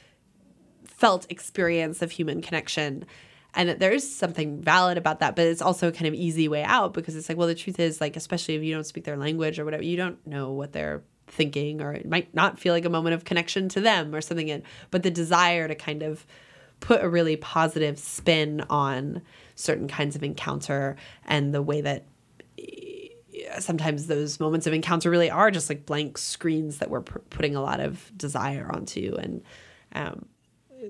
[0.85, 3.05] felt experience of human connection
[3.55, 6.49] and that there is something valid about that but it's also a kind of easy
[6.49, 9.05] way out because it's like well the truth is like especially if you don't speak
[9.05, 12.73] their language or whatever you don't know what they're thinking or it might not feel
[12.73, 16.03] like a moment of connection to them or something in but the desire to kind
[16.03, 16.27] of
[16.81, 19.21] put a really positive spin on
[19.55, 22.07] certain kinds of encounter and the way that
[22.59, 23.09] eh,
[23.59, 27.61] sometimes those moments of encounter really are just like blank screens that we're putting a
[27.61, 29.43] lot of desire onto and
[29.95, 30.27] um,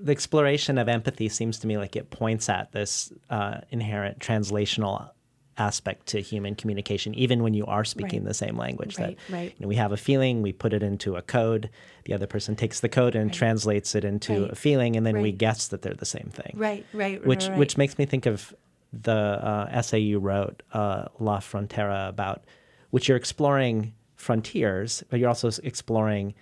[0.02, 5.10] the exploration of empathy seems to me like it points at this uh, inherent translational
[5.56, 8.28] aspect to human communication, even when you are speaking Right.
[8.28, 8.96] the same language.
[8.98, 9.54] Right, that right.
[9.58, 11.68] You know, we have a feeling, we put it into a code.
[12.04, 15.32] The other person takes the code and translates it into a feeling, and then we
[15.32, 16.52] guess that they're the same thing.
[16.56, 18.54] Right, right, Which which makes me think of
[18.92, 22.44] the uh, essay you wrote, uh, La Frontera, about
[22.90, 26.34] which you're exploring frontiers, but you're also exploring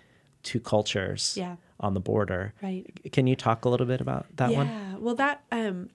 [0.43, 1.57] two cultures Yeah.
[1.81, 2.55] On the border.
[2.63, 2.87] Right.
[3.13, 4.67] Can you talk a little bit about that one?
[4.67, 4.97] Yeah.
[4.99, 5.91] Well, that um,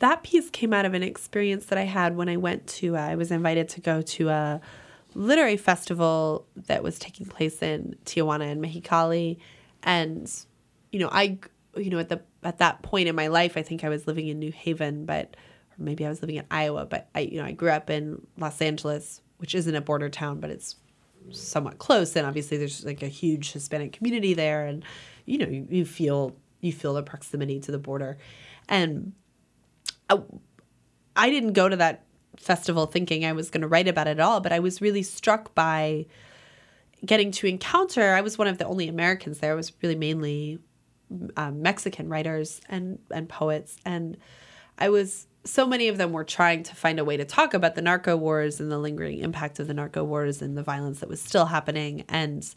[0.00, 2.96] that piece came out of an experience that I had when I went to.
[2.96, 4.60] Uh, I was invited to go to a
[5.14, 9.38] literary festival that was taking place in Tijuana and Mexicali,
[9.82, 10.30] and
[10.90, 11.38] you know, I,
[11.76, 14.28] you know, at the at that point in my life, I think I was living
[14.28, 15.36] in New Haven, but
[15.78, 18.26] or maybe I was living in Iowa, but I, you know, I grew up in
[18.38, 20.76] Los Angeles, which isn't a border town, but it's
[21.30, 24.84] somewhat close and obviously there's like a huge hispanic community there and
[25.24, 28.16] you know you, you feel you feel the proximity to the border.
[28.68, 29.12] And
[30.08, 30.20] I,
[31.14, 32.04] I didn't go to that
[32.38, 35.02] festival thinking i was going to write about it at all but i was really
[35.02, 36.06] struck by
[37.04, 39.52] getting to encounter i was one of the only americans there.
[39.52, 40.58] It was really mainly
[41.36, 44.16] um, mexican writers and and poets and
[44.82, 47.74] i was so many of them were trying to find a way to talk about
[47.74, 51.08] the narco wars and the lingering impact of the narco wars and the violence that
[51.08, 52.04] was still happening.
[52.08, 52.48] And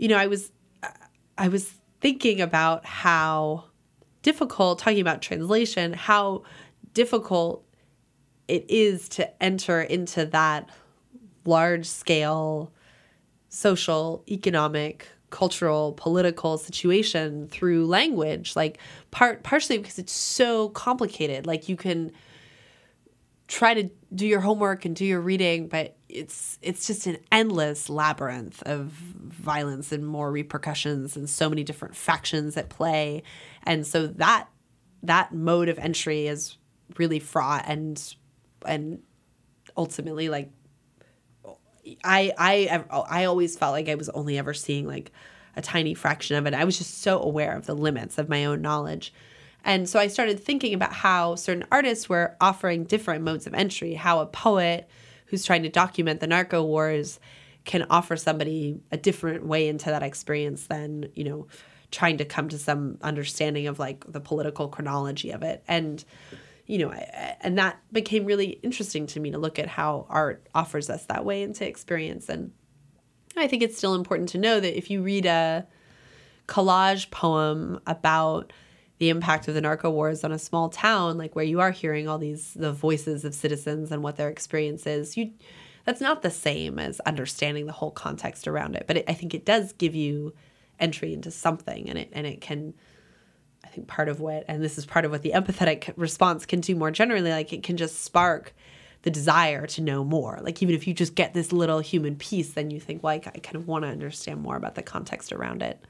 [0.00, 0.50] you know i was
[1.36, 3.64] i was thinking about how
[4.22, 6.42] difficult talking about translation how
[6.94, 7.64] difficult
[8.48, 10.70] it is to enter into that
[11.44, 12.72] large scale
[13.50, 18.78] social economic cultural political situation through language like
[19.10, 21.46] part partially because it's so complicated.
[21.46, 22.12] Like you can
[23.48, 27.88] try to do your homework and do your reading but it's it's just an endless
[27.88, 33.22] labyrinth of violence and more repercussions and so many different factions at play.
[33.64, 34.48] And so that
[35.02, 36.56] that mode of entry is
[36.96, 38.14] really fraught and
[38.66, 39.02] and
[39.76, 40.50] ultimately like
[42.04, 45.12] I I oh, I always felt like I was only ever seeing like
[45.56, 46.54] a tiny fraction of it.
[46.54, 49.12] I was just so aware of the limits of my own knowledge.
[49.64, 53.94] And so I started thinking about how certain artists were offering different modes of entry,
[53.94, 54.88] how a poet
[55.26, 57.20] who's trying to document the narco wars
[57.64, 61.46] can offer somebody a different way into that experience than, you know,
[61.90, 65.62] trying to come to some understanding of like the political chronology of it.
[65.68, 66.04] And
[66.70, 70.46] you know, I, and that became really interesting to me to look at how art
[70.54, 72.28] offers us that way into experience.
[72.28, 72.52] And
[73.36, 75.66] I think it's still important to know that if you read a
[76.46, 78.52] collage poem about
[78.98, 82.08] the impact of the narco wars on a small town like where you are hearing
[82.08, 85.30] all these the voices of citizens and what their experience is you
[85.86, 89.32] that's not the same as understanding the whole context around it but it, i think
[89.32, 90.34] it does give you
[90.80, 92.74] entry into something and it and it can
[93.70, 96.74] think part of what and this is part of what the empathetic response can do
[96.74, 98.54] more generally like it can just spark
[99.02, 102.52] the desire to know more like even if you just get this little human piece
[102.52, 105.62] then you think like i kind of want to understand more about the context around
[105.62, 105.82] it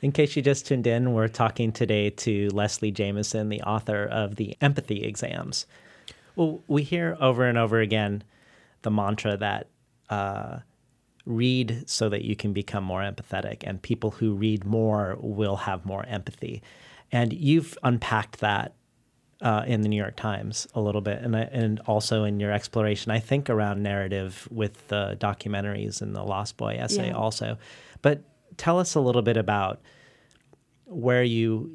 [0.00, 4.36] In case you just tuned in, we're talking today to Leslie Jamison, the author of
[4.36, 5.66] the Empathy Exams.
[6.36, 8.22] Well, we hear over and over again
[8.82, 9.66] the mantra that
[10.08, 10.58] uh,
[11.26, 15.84] read so that you can become more empathetic, and people who read more will have
[15.84, 16.62] more empathy.
[17.10, 18.74] And you've unpacked that
[19.40, 23.12] uh, in the New York Times a little bit, and and also in your exploration,
[23.12, 27.12] I think around narrative with the documentaries and the Lost Boy essay Yeah.
[27.16, 27.56] also.
[28.02, 28.22] But
[28.56, 29.80] tell us a little bit about
[30.84, 31.74] where you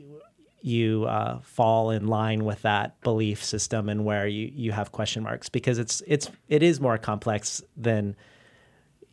[0.62, 5.22] you uh, fall in line with that belief system and where you, you have question
[5.24, 8.16] marks because it's it's it is more complex than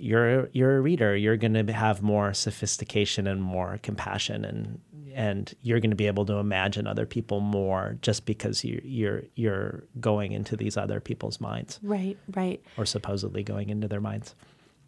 [0.01, 4.81] you're you're a reader you're going to have more sophistication and more compassion and
[5.15, 9.23] and you're going to be able to imagine other people more just because you you're
[9.35, 11.79] you're going into these other people's minds.
[11.83, 12.63] Right right.
[12.77, 14.35] Or supposedly going into their minds.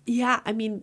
[0.07, 0.83] Yeah, I mean,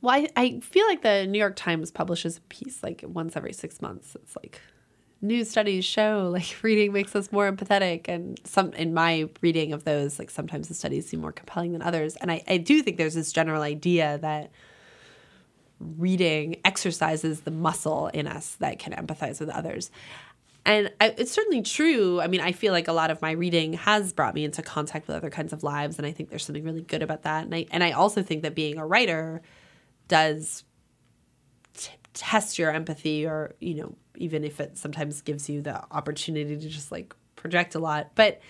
[0.00, 3.52] well, I, I feel like the New York Times publishes a piece like once every
[3.52, 4.14] six months.
[4.14, 4.60] It's like
[5.24, 9.84] new studies show like reading makes us more empathetic, and some in my reading of
[9.84, 12.16] those, like sometimes the studies seem more compelling than others.
[12.16, 14.50] And I, I do think there's this general idea that
[15.80, 19.90] reading exercises the muscle in us that can empathize with others.
[20.66, 22.20] And I, it's certainly true.
[22.22, 25.06] I mean, I feel like a lot of my reading has brought me into contact
[25.06, 27.44] with other kinds of lives, and I think there's something really good about that.
[27.44, 29.42] And I and I also think that being a writer
[30.08, 30.64] does
[31.76, 36.56] t- test your empathy, or you know, even if it sometimes gives you the opportunity
[36.56, 38.10] to just like project a lot.
[38.14, 38.40] But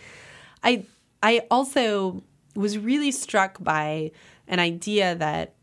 [0.62, 0.84] I
[1.22, 2.22] I also
[2.54, 4.12] was really struck by
[4.46, 5.54] an idea that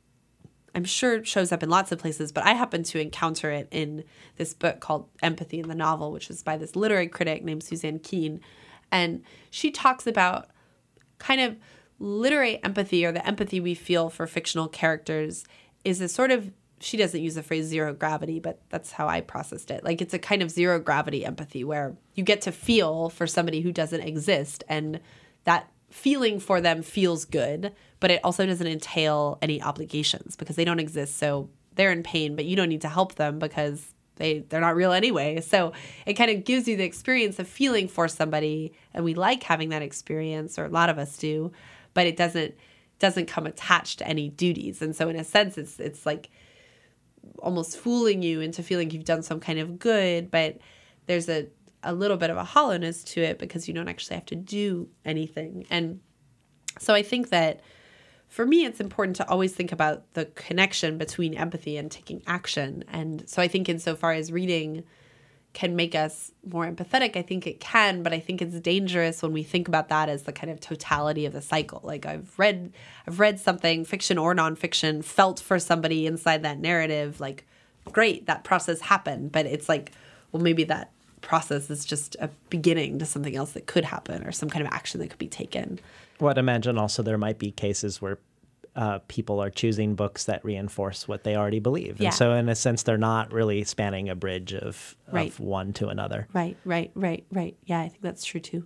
[0.74, 4.04] I'm sure shows up in lots of places, but I happened to encounter it in
[4.38, 8.00] this book called Empathy in the Novel, which is by this literary critic named Suzanne
[8.00, 8.40] Keen.
[8.92, 10.48] And she talks about
[11.20, 11.58] kind of
[12.00, 15.44] literary empathy or the empathy we feel for fictional characters
[15.84, 19.22] is a sort of she doesn't use the phrase zero gravity, but that's how I
[19.22, 19.84] processed it.
[19.84, 23.62] Like it's a kind of zero gravity empathy where you get to feel for somebody
[23.62, 25.00] who doesn't exist and
[25.44, 30.66] that feeling for them feels good, but it also doesn't entail any obligations because they
[30.66, 31.18] don't exist.
[31.18, 34.76] So they're in pain, but you don't need to help them because they they're not
[34.76, 35.42] real anyway.
[35.42, 35.74] So
[36.06, 39.70] it kind of gives you the experience of feeling for somebody, and we like having
[39.70, 41.52] that experience, or a lot of us do,
[41.94, 42.56] but it doesn't
[43.00, 44.82] doesn't come attached to any duties.
[44.82, 46.30] And so in a sense, it's it's like
[47.40, 50.58] almost fooling you into feeling you've done some kind of good, but
[51.08, 51.48] there's a
[51.84, 54.88] a little bit of a hollowness to it because you don't actually have to do
[55.04, 55.66] anything.
[55.70, 56.00] And
[56.80, 57.62] so I think that
[58.28, 62.84] for me, it's important to always think about the connection between empathy and taking action.
[62.88, 64.84] And so I think, insofar as reading
[65.54, 69.34] can make us more empathetic, I think it can, but I think it's dangerous when
[69.34, 71.82] we think about that as the kind of totality of the cycle.
[71.84, 72.72] Like I've read,
[73.06, 77.20] I've read something, fiction or nonfiction, felt for somebody inside that narrative.
[77.20, 77.46] Like,
[77.92, 79.92] great, that process happened, but it's like,
[80.32, 84.32] well, maybe that process is just a beginning to something else that could happen or
[84.32, 85.80] some kind of action that could be taken.
[86.20, 88.20] Well, I'd imagine also there might be cases where
[88.76, 92.00] uh, people are choosing books that reinforce what they already believe.
[92.00, 92.08] Yeah.
[92.08, 95.30] And so, in a sense, they're not really spanning a bridge of, Right.
[95.30, 96.28] of one to another.
[96.34, 97.56] Right, right, right, right.
[97.66, 98.66] Yeah, I think that's true too.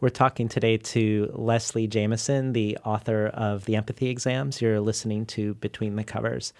[0.00, 4.60] We're talking today to Leslie Jamison, the author of The Empathy Exams.
[4.60, 6.52] You're listening to Between the Covers.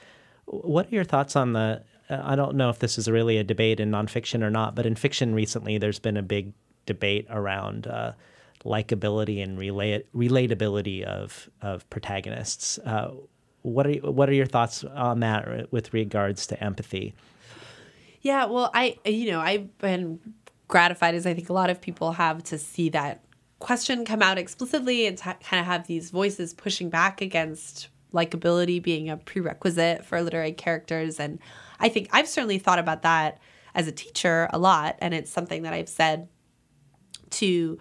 [0.47, 1.83] What are your thoughts on the?
[2.09, 4.87] uh, I don't know if this is really a debate in nonfiction or not, but
[4.87, 6.53] in fiction recently, there's been a big
[6.87, 8.13] debate around uh,
[8.67, 12.79] likability and relate, relatability of of protagonists.
[12.79, 13.13] Uh,
[13.63, 17.15] what are what are your thoughts on that with regards to empathy?
[18.21, 20.21] Yeah, well, I you know I've been
[20.69, 23.23] gratified as I think a lot of people have to see that
[23.59, 29.09] question come out explicitly and kind of have these voices pushing back against likability being
[29.09, 31.39] a prerequisite for literary characters and
[31.79, 33.39] I think I've certainly thought about that
[33.75, 36.29] as a teacher a lot and it's something that I've said
[37.31, 37.79] to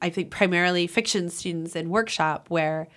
[0.00, 2.88] I think primarily fiction students in workshop where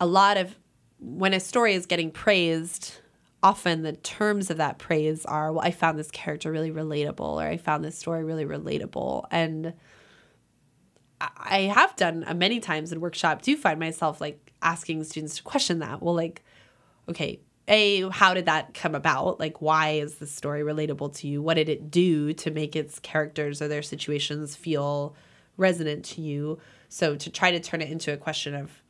[0.00, 0.56] a lot of
[0.98, 2.94] when a story is getting praised,
[3.42, 7.42] often the terms of that praise are, well, I found this character really relatable or
[7.42, 9.24] I found this story really relatable.
[9.30, 9.74] And
[11.20, 15.42] I- have done uh, many times in workshop do find myself like asking students to
[15.42, 16.02] question that.
[16.02, 16.42] Well, like,
[17.08, 21.40] okay, a how did that come about like why is the story relatable to you
[21.40, 25.14] what did it do to make its characters or their situations feel
[25.56, 26.58] resonant to you.
[26.88, 28.82] So to try to turn it into a question of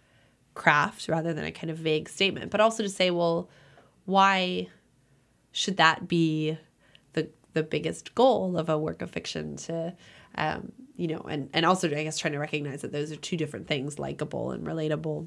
[0.54, 3.48] craft rather than a kind of vague statement but also to say well
[4.04, 4.68] why
[5.50, 6.56] should that be
[7.14, 9.94] the the biggest goal of a work of fiction to
[10.36, 13.36] um, you know and and also i guess trying to recognize that those are two
[13.36, 15.26] different things likable and relatable.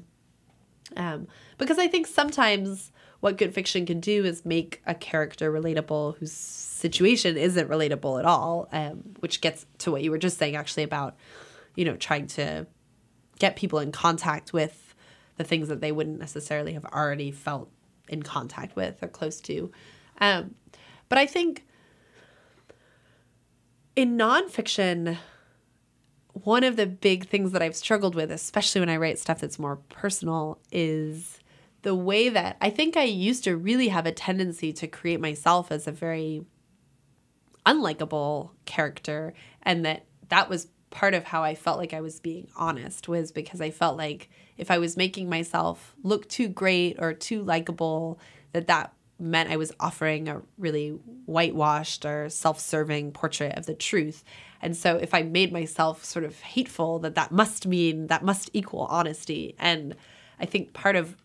[0.96, 1.26] Um,
[1.58, 6.32] because i think sometimes what good fiction can do is make a character relatable whose
[6.32, 10.82] situation isn't relatable at all um, which gets to what you were just saying actually
[10.82, 11.16] about
[11.74, 12.66] you know trying to
[13.38, 14.94] get people in contact with
[15.36, 17.70] the things that they wouldn't necessarily have already felt
[18.08, 19.70] in contact with or close to.
[20.18, 20.54] Um,
[21.08, 21.66] but i think
[23.94, 25.18] in nonfiction
[26.42, 29.58] one of the big things that I've struggled with, especially when I write stuff that's
[29.58, 31.38] more personal, is
[31.86, 35.70] the way that I think I used to really have a tendency to create myself
[35.70, 36.44] as a very
[37.64, 42.48] unlikable character and that that was part of how I felt like I was being
[42.56, 47.12] honest was because I felt like if I was making myself look too great or
[47.12, 48.18] too likable
[48.50, 50.88] that that meant I was offering a really
[51.26, 54.24] whitewashed or self-serving portrait of the truth.
[54.60, 58.50] And so if I made myself sort of hateful that that must mean that must
[58.52, 59.54] equal honesty.
[59.56, 59.94] And
[60.40, 61.16] I think part of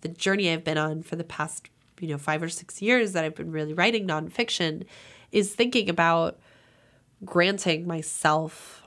[0.00, 1.68] the journey I've been on for the past,
[2.00, 4.84] you know, 5 or 6 years that I've been really writing nonfiction
[5.32, 6.38] is thinking about
[7.24, 8.80] granting myself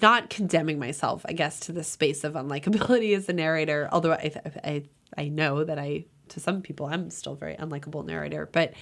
[0.00, 3.88] not condemning myself, I guess, to the space of unlikability as a narrator.
[3.90, 4.32] Although I,
[4.64, 4.82] I,
[5.16, 8.48] I know that I, to some people, I'm still very unlikable narrator.
[8.50, 8.74] But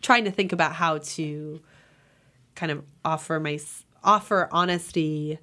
[0.00, 1.60] trying to think about how to
[2.54, 3.58] kind of offer my
[4.04, 5.38] offer honesty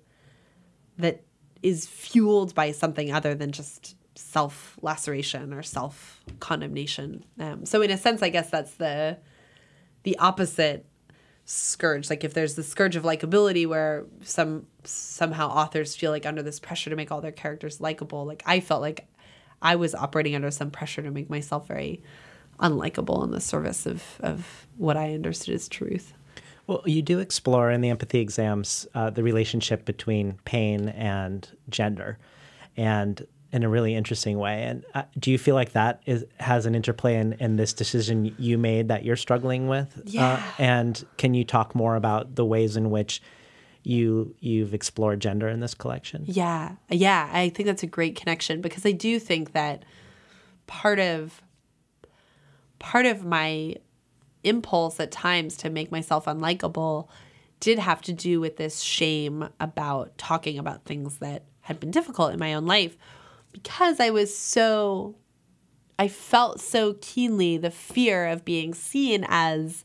[0.97, 1.23] that
[1.63, 7.23] is fueled by something other than just self laceration or self condemnation.
[7.39, 9.17] Um, so in a sense, I guess that's the
[10.03, 10.85] the opposite
[11.45, 12.09] scourge.
[12.09, 16.59] Like if there's the scourge of likability where some somehow authors feel like under this
[16.59, 19.07] pressure to make all their characters likable like i felt like
[19.61, 22.01] i was operating under some pressure to make myself very
[22.59, 26.13] unlikable in the service of of what i understood as truth.
[26.67, 32.19] Well you do explore in the empathy exams uh, the relationship between pain and gender.
[32.77, 34.63] And in a really interesting way.
[34.63, 38.35] And uh, do you feel like that is has an interplay in, in this decision
[38.37, 39.97] you made that you're struggling with?
[39.97, 40.33] Uh, Yeah.
[40.33, 43.21] Uh, and can you talk more about the ways in which
[43.83, 46.23] you you've explored gender in this collection?
[46.27, 46.73] Yeah.
[46.89, 47.29] Yeah.
[47.31, 49.83] I think that's a great connection because I do think that
[50.67, 51.41] part of
[52.77, 53.75] part of my
[54.43, 57.07] impulse at times to make myself unlikable
[57.59, 62.31] did have to do with this shame about talking about things that had been difficult
[62.31, 62.95] in my own life
[63.51, 65.15] because I was so
[65.97, 69.83] I felt so keenly the fear of being seen as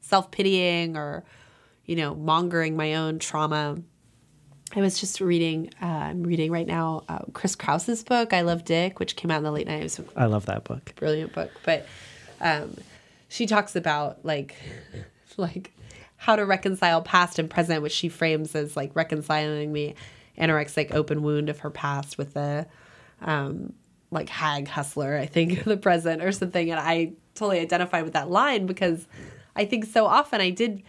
[0.00, 1.24] self-pitying or
[1.84, 3.78] you know mongering my own trauma
[4.74, 5.70] I was just reading.
[5.80, 9.38] Uh, I'm reading right now uh, Chris Kraus's book, "I Love Dick," which came out
[9.38, 10.04] in the late '90s.
[10.16, 10.92] I love that book.
[10.96, 11.86] Brilliant book, but
[12.40, 12.76] um,
[13.28, 14.56] she talks about like,
[15.36, 15.72] like
[16.16, 19.94] how to reconcile past and present, which she frames as like reconciling the
[20.36, 22.66] anorexic open wound of her past with the
[23.22, 23.72] um,
[24.10, 25.16] like hag hustler.
[25.16, 29.06] I think the present or something, and I totally identified with that line because
[29.54, 30.82] I think so often I did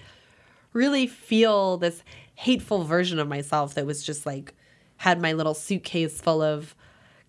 [0.73, 2.03] really feel this
[2.36, 4.53] hateful version of myself that was just like
[4.97, 6.75] had my little suitcase full of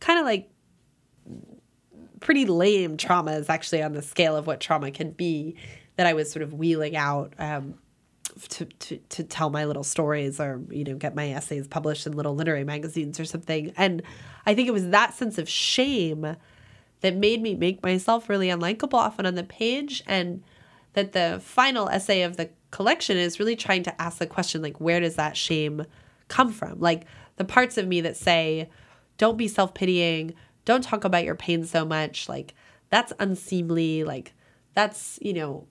[0.01, 0.51] kind of like
[2.21, 5.57] pretty lame traumas actually on the scale of what trauma can be
[5.97, 7.75] that I was sort of wheeling out um,
[8.49, 12.13] to, to to tell my little stories or you know get my essays published in
[12.13, 13.73] little literary magazines or something.
[13.77, 14.03] And
[14.47, 16.37] I think it was that sense of shame
[17.01, 20.43] that made me make myself really unlikable often on the page and
[20.95, 24.81] that the final essay of the collection is really trying to ask the question like
[24.81, 25.85] where does that shame
[26.29, 26.81] come from?
[26.81, 27.07] Like
[27.37, 28.69] the parts of me that say
[29.17, 30.35] don't be self-pitying.
[30.65, 32.29] Don't talk about your pain so much.
[32.29, 32.55] Like
[32.91, 34.05] that's unseemly.
[34.05, 34.35] Like
[34.75, 35.67] that's you know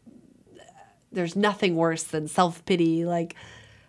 [1.11, 3.05] there's nothing worse than self-pity.
[3.05, 3.35] Like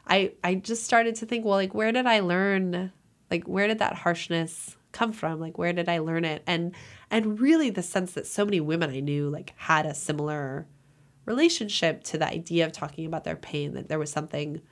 [0.06, 2.90] i i just started to think well like where did i learn
[3.30, 5.38] like where did that harshness come from?
[5.38, 6.42] Like where did i learn it?
[6.46, 6.74] And
[7.10, 10.66] and really the sense that so many women i knew like had a similar
[11.26, 14.62] relationship to the idea of talking about their pain that there was something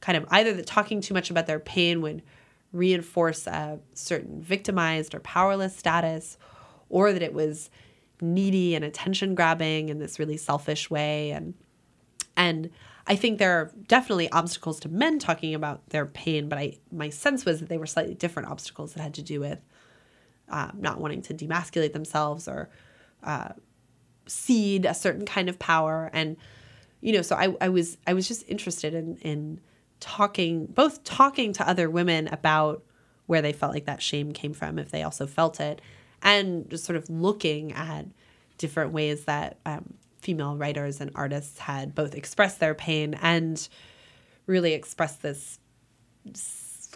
[0.00, 2.22] kind of either that talking too much about their pain would
[2.72, 6.36] reinforce a certain victimized or powerless status
[6.90, 7.70] or that it was
[8.20, 11.30] needy and attention grabbing in this really selfish way.
[11.30, 11.54] And
[12.36, 12.70] and
[13.06, 17.10] I think there are definitely obstacles to men talking about their pain, but I my
[17.10, 19.60] sense was that they were slightly different obstacles that had to do with
[20.48, 22.70] uh, not wanting to demasculate themselves or
[23.22, 23.50] uh,
[24.26, 26.10] cede a certain kind of power.
[26.12, 26.36] And,
[27.00, 29.60] you know, so I, I was I was just interested in in
[30.00, 32.82] talking both talking to other women about
[33.26, 35.80] where they felt like that shame came from, if they also felt it,
[36.22, 38.06] and just sort of looking at
[38.58, 43.68] different ways that um, female writers and artists had both expressed their pain and
[44.46, 45.58] really expressed this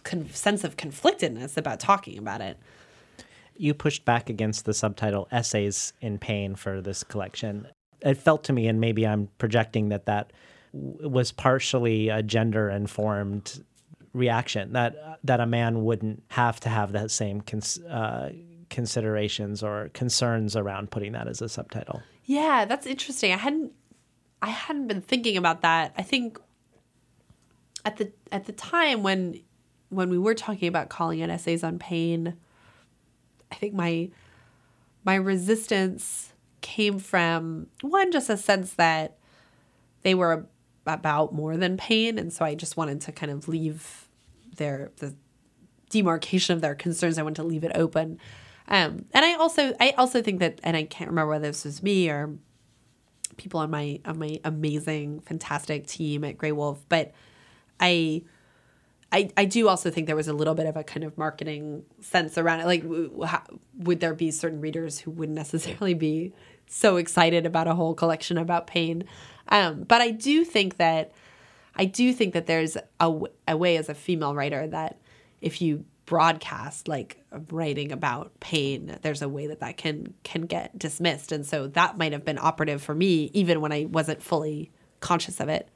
[0.02, 2.56] con- sense of conflictedness about talking about it.
[3.54, 7.68] You pushed back against the subtitle Essays in Pain for this collection.
[8.00, 10.32] It felt to me, and maybe I'm projecting that that
[10.72, 13.64] was partially a gender informed
[14.14, 18.30] reaction that that a man wouldn't have to have that same cons- uh,
[18.70, 22.02] considerations or concerns around putting that as a subtitle.
[22.28, 23.32] Yeah, that's interesting.
[23.32, 23.72] I hadn't
[24.42, 25.94] I hadn't been thinking about that.
[25.96, 26.38] I think
[27.86, 29.40] at the at the time when
[29.88, 32.36] when we were talking about calling it essays on pain,
[33.50, 34.10] I think my
[35.04, 39.16] my resistance came from one just a sense that
[40.02, 40.44] they were
[40.86, 44.06] about more than pain and so I just wanted to kind of leave
[44.56, 45.14] their the
[45.88, 48.18] demarcation of their concerns I wanted to leave it open
[48.68, 51.82] um, and I also I also think that and I can't remember whether this was
[51.82, 52.34] me or
[53.36, 57.12] people on my on my amazing fantastic team at Graywolf but
[57.80, 58.22] I
[59.10, 61.84] I, I do also think there was a little bit of a kind of marketing
[62.00, 62.66] sense around it.
[62.66, 62.84] Like,
[63.26, 63.42] how,
[63.78, 66.34] would there be certain readers who wouldn't necessarily be
[66.66, 69.04] so excited about a whole collection about pain?
[69.48, 71.12] Um, but I do think that
[71.74, 74.98] I do think that there's a, a way as a female writer that
[75.40, 80.78] if you broadcast like writing about pain, there's a way that that can can get
[80.78, 84.70] dismissed, and so that might have been operative for me even when I wasn't fully
[85.00, 85.68] conscious of it.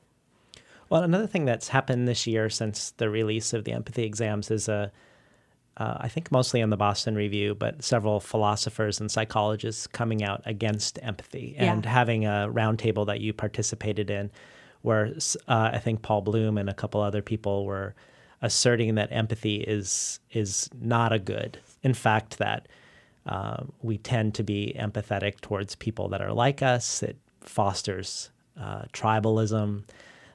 [0.89, 4.69] Well, another thing that's happened this year since the release of the empathy exams is
[4.69, 4.91] a,
[5.77, 10.43] uh, I think mostly in the Boston Review, but several philosophers and psychologists coming out
[10.47, 11.91] against empathy and Yeah.
[11.91, 14.31] having a roundtable that you participated in,
[14.83, 15.15] where
[15.49, 17.95] uh, I think Paul Bloom and a couple other people were
[18.43, 21.59] asserting that empathy is is not a good.
[21.83, 22.67] In fact, that
[23.27, 27.03] uh, we tend to be empathetic towards people that are like us.
[27.03, 28.31] It fosters
[28.61, 29.85] uh, tribalism.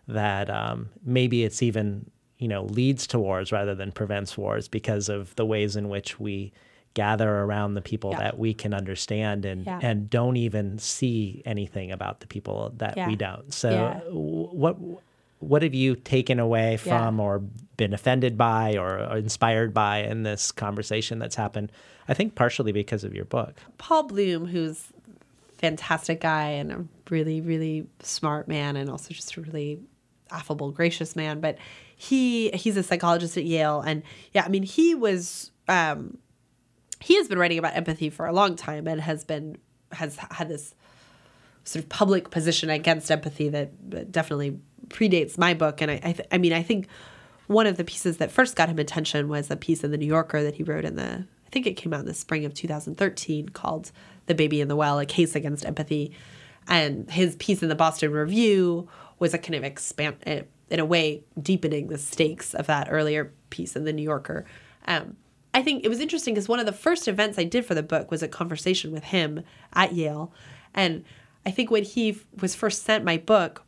[0.08, 5.10] That um, maybe it's even you know leads to wars rather than prevents wars because
[5.10, 6.53] of the ways in which we
[6.93, 8.20] gather around the people Yeah.
[8.20, 9.80] that we can understand and Yeah.
[9.84, 13.08] and don't even see anything about the people that Yeah.
[13.10, 13.53] we don't.
[13.53, 14.78] So what
[15.39, 17.43] what have you taken away from or
[17.78, 21.72] been offended by or, or inspired by in this conversation that's happened?
[22.08, 23.56] I think partially because of your book.
[23.78, 24.92] Paul Bloom, who's
[25.58, 29.80] fantastic guy and a really, really smart man, and also just a really
[30.32, 31.40] affable, gracious man.
[31.40, 31.58] But
[31.96, 34.04] he he's a psychologist at Yale, and
[34.34, 36.18] yeah, I mean he was um,
[37.00, 39.58] he has been writing about empathy for a long time and has been
[39.92, 40.76] has had this
[41.64, 45.82] sort of public position against empathy that that definitely predates my book.
[45.82, 46.88] And I I, th- I mean I think
[47.48, 50.06] one of the pieces that first got him attention was a piece in the New
[50.06, 52.54] Yorker that he wrote in the I think it came out in the spring of
[52.54, 53.91] 2013 called
[54.26, 56.12] "The Baby in the Well: A Case Against Empathy,"
[56.68, 58.88] and his piece in the Boston Review
[59.18, 63.34] was a kind of expand eh, in a way deepening the stakes of that earlier
[63.50, 64.45] piece in the New Yorker.
[64.86, 65.16] Um,
[65.54, 67.82] I think it was interesting because one of the first events I did for the
[67.82, 69.43] book was a conversation with him
[69.74, 70.34] at Yale,
[70.74, 71.06] and
[71.45, 73.64] I think when he was first sent my book,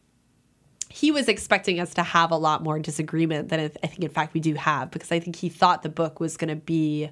[0.89, 4.03] he was expecting us to have a lot more disagreement than I th- I think,
[4.03, 6.55] in fact, we do have because I think he thought the book was going to
[6.55, 7.11] be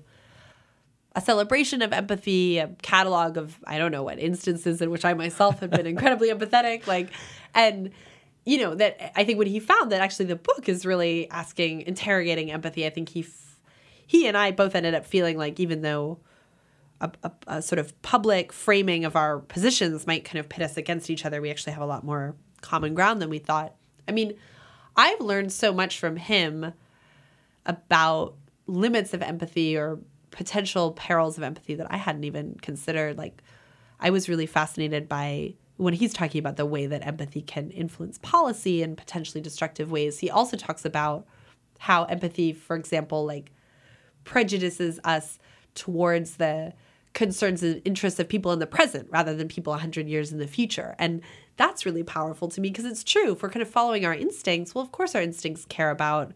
[1.15, 5.13] a celebration of empathy, a catalog of I don't know what instances in which I
[5.13, 7.11] myself have been incredibly empathetic, like,
[7.53, 7.91] and
[8.45, 11.81] you know that I think when he found that actually the book is really asking,
[11.81, 12.85] interrogating empathy.
[12.85, 13.59] I think he, f-
[14.07, 16.19] he and I both ended up feeling like even though
[16.99, 20.77] a, a, a sort of public framing of our positions might kind of pit us
[20.77, 23.75] against each other, we actually have a lot more common ground than we thought.
[24.07, 24.35] I mean,
[24.95, 26.73] I've learned so much from him
[27.65, 28.35] about
[28.65, 29.99] limits of empathy or
[30.31, 33.17] potential perils of empathy that I hadn't even considered.
[33.17, 33.41] Like,
[33.99, 38.17] I was really fascinated by when he's talking about the way that empathy can influence
[38.19, 40.19] policy in potentially destructive ways.
[40.19, 41.25] He also talks about
[41.79, 43.51] how empathy, for example, like
[44.23, 45.37] prejudices us
[45.75, 46.73] towards the
[47.13, 50.47] concerns and interests of people in the present rather than people 100 years in the
[50.47, 50.95] future.
[50.99, 51.21] And
[51.57, 53.33] that's really powerful to me because it's true.
[53.33, 56.33] If we're kind of following our instincts, well, of course, our instincts care about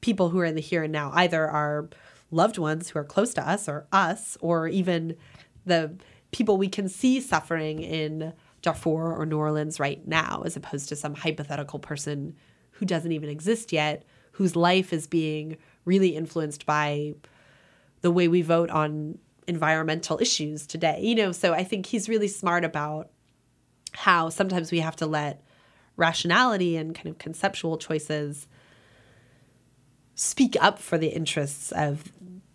[0.00, 1.88] people who are in the here and now, either our
[2.30, 5.16] loved ones who are close to us or us, or even
[5.64, 5.94] the
[6.32, 10.96] people we can see suffering in Darfur or New Orleans right now, as opposed to
[10.96, 12.34] some hypothetical person
[12.70, 17.14] who doesn't even exist yet, whose life is being really influenced by
[18.00, 21.00] the way we vote on environmental issues today.
[21.02, 23.10] You know, so I think he's really smart about
[23.92, 25.42] how sometimes we have to let
[25.96, 28.46] rationality and kind of conceptual choices
[30.14, 32.12] speak up for the interests of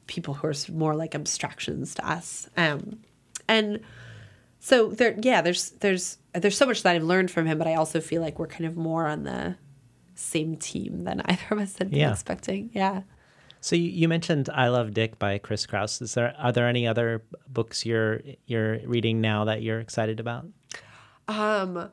[0.08, 2.50] people who are more like abstractions to us.
[2.56, 3.00] Um,
[3.48, 3.80] and
[4.60, 7.76] so there, yeah, there's there's there's so much that I've learned from him, but I
[7.76, 9.56] also feel like we're kind of more on the
[10.16, 12.12] same team than either of us had been Yeah.
[12.12, 12.70] expecting.
[12.74, 13.02] Yeah.
[13.60, 16.02] So you, you mentioned I Love Dick by Chris Kraus.
[16.02, 20.46] Is there are there any other books you're you're reading now that you're excited about?
[21.28, 21.90] Um,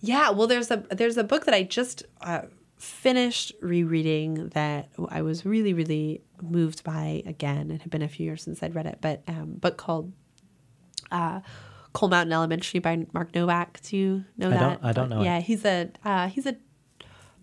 [0.00, 0.30] yeah.
[0.30, 2.42] Well, there's a there's a book that I just uh,
[2.76, 7.70] finished rereading that I was really really moved by again.
[7.70, 10.12] It had been a few years since I'd read it, but um, book called
[11.10, 11.40] uh,
[11.92, 13.80] Coal Mountain Elementary by Mark Nowak.
[13.82, 14.60] Do you know I that?
[14.60, 15.24] don't- I don't know it.
[15.24, 16.56] Yeah, he's a uh, he's a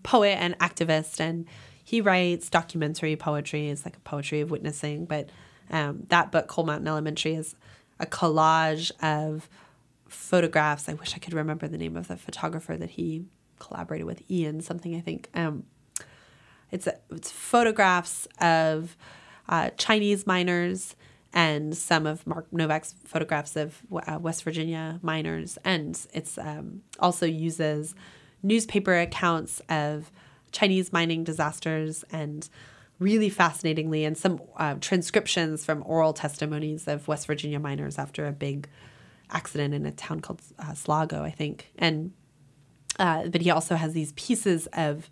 [0.02, 1.46] poet and activist, and
[1.84, 3.68] he writes documentary poetry.
[3.68, 5.04] It's like a poetry of witnessing.
[5.06, 5.30] But
[5.70, 7.54] um, that book, Coal Mountain Elementary, is
[8.00, 9.48] a collage of
[10.08, 10.88] photographs.
[10.88, 13.24] I wish I could remember the name of the photographer that he
[13.58, 15.28] collaborated with, Ian something I think.
[15.34, 15.64] Um,
[16.70, 18.96] it's it's photographs of
[19.48, 20.94] uh, Chinese miners
[21.32, 27.26] and some of Mark Nowak's photographs of uh, West Virginia miners, and it's um, also
[27.26, 27.94] uses
[28.42, 30.10] newspaper accounts of
[30.52, 32.48] Chinese mining disasters and
[32.98, 38.32] really fascinatingly and some uh, transcriptions from oral testimonies of West Virginia miners after a
[38.32, 38.68] big
[39.30, 42.12] accident in a town called uh, Sligo, I think, and
[42.98, 45.10] uh, but he also has these pieces of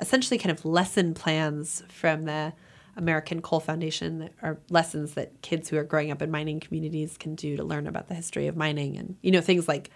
[0.00, 2.52] essentially kind of lesson plans from the
[2.96, 7.16] American Coal Foundation that are lessons that kids who are growing up in mining communities
[7.16, 8.96] can do to learn about the history of mining.
[8.96, 9.90] And you know things like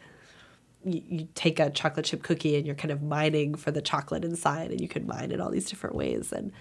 [0.85, 4.25] you, you take a chocolate chip cookie and you're kind of mining for the chocolate
[4.25, 6.33] inside and you can mine in all these different ways.
[6.33, 6.53] And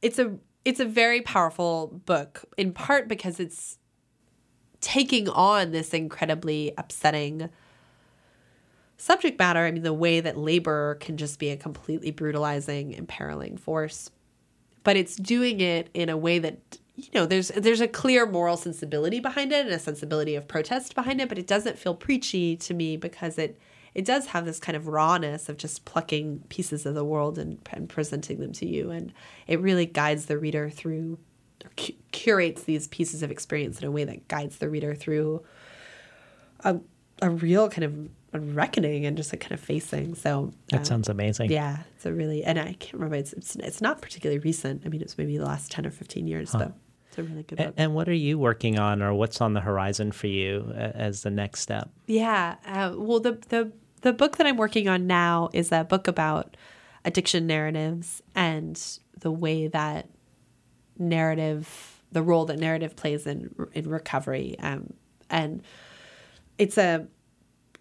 [0.00, 3.78] it's a it's a very powerful book in part because it's
[4.80, 7.50] taking on this incredibly upsetting
[8.96, 9.60] subject matter.
[9.60, 14.10] I mean, the way that labor can just be a completely brutalizing, imperiling force,
[14.84, 16.58] but it's doing it in a way that
[16.96, 20.94] you know there's there's a clear moral sensibility behind it and a sensibility of protest
[20.94, 23.58] behind it, but it doesn't feel preachy to me because it
[23.94, 27.58] it does have this kind of rawness of just plucking pieces of the world and,
[27.72, 29.12] and presenting them to you, and
[29.46, 31.18] it really guides the reader through.
[31.76, 35.42] Cu- Curates these pieces of experience in a way that guides the reader through
[36.64, 36.78] a,
[37.22, 40.14] a real kind of a reckoning and just a kind of facing.
[40.14, 41.50] So That um, sounds amazing.
[41.50, 43.16] Yeah, it's a really and I can't remember.
[43.16, 44.82] It's it's, it's not particularly recent.
[44.84, 46.58] I mean, it's maybe the last ten or fifteen years, Huh.
[46.58, 46.72] but
[47.08, 47.74] it's a really good book.
[47.76, 51.30] And, what are you working on, or what's on the horizon for you as the
[51.30, 51.90] next step?
[52.06, 52.54] Yeah.
[52.64, 56.56] Uh, well, the the the book that I'm working on now is a book about
[57.04, 58.80] addiction narratives and
[59.18, 60.08] the way that
[61.00, 64.56] narrative, the role that narrative plays in in recovery.
[64.60, 64.92] Um,
[65.28, 65.62] and
[66.58, 67.06] it's a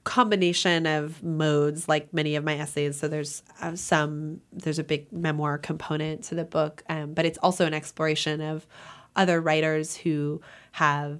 [0.05, 5.11] combination of modes like many of my essays so there's uh, some there's a big
[5.11, 8.65] memoir component to the book um, but it's also an exploration of
[9.15, 10.41] other writers who
[10.71, 11.19] have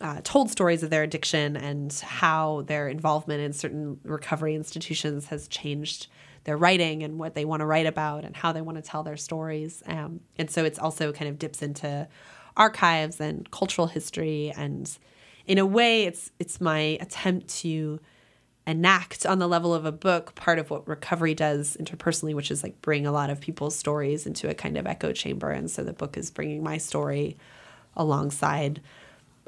[0.00, 5.48] uh, told stories of their addiction and how their involvement in certain recovery institutions has
[5.48, 6.08] changed
[6.46, 9.02] their writing and what they want to write about and how they want to tell
[9.02, 9.82] their stories.
[9.86, 12.08] Um, and so it's also kind of dips into
[12.56, 14.52] archives and cultural history.
[14.56, 14.90] And
[15.46, 18.00] in a way it's it's my attempt to
[18.66, 22.64] enact on the level of a book part of what recovery does interpersonally which is
[22.64, 25.50] like bring a lot of people's stories into a kind of echo chamber.
[25.50, 27.36] And so the book is bringing my story
[27.96, 28.80] alongside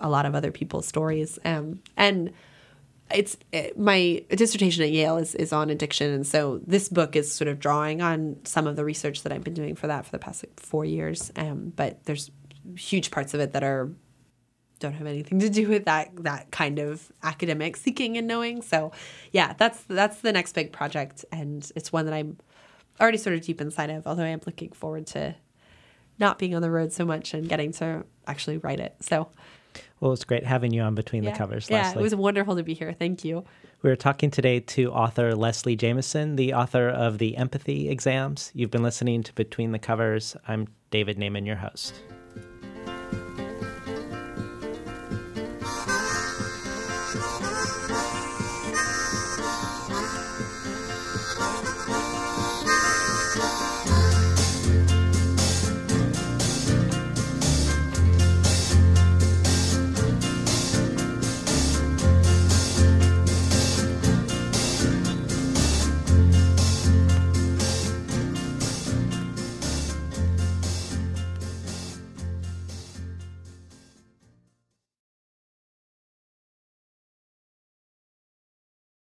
[0.01, 1.39] a lot of other people's stories.
[1.45, 2.33] Um, and
[3.11, 7.33] it's it, my dissertation at Yale is, is on addiction and so this book is
[7.33, 10.11] sort of drawing on some of the research that I've been doing for that for
[10.11, 12.31] the past like four years um, but there's
[12.77, 13.91] huge parts of it that are
[14.79, 18.63] don't have anything to do with that that kind of academic seeking and knowing.
[18.63, 18.93] So,
[19.33, 22.39] yeah, that's that's the next big project, and it's one that I'm
[23.01, 24.07] already sort of deep inside of.
[24.07, 25.35] Although I am looking forward to
[26.19, 28.97] not being on the road so much and getting to actually write it.
[29.01, 29.29] So,
[30.01, 31.77] Well, it's great having you on Between yeah, the Covers, Leslie.
[31.77, 32.01] yeah, Leslie.
[32.01, 32.93] it was wonderful to be here.
[32.93, 33.45] Thank you.
[33.83, 38.51] We are talking today to author Leslie Jamison, the author of the Empathy Exams.
[38.55, 40.37] You've been listening to Between the Covers.
[40.47, 41.95] I'm David Naimon, your host.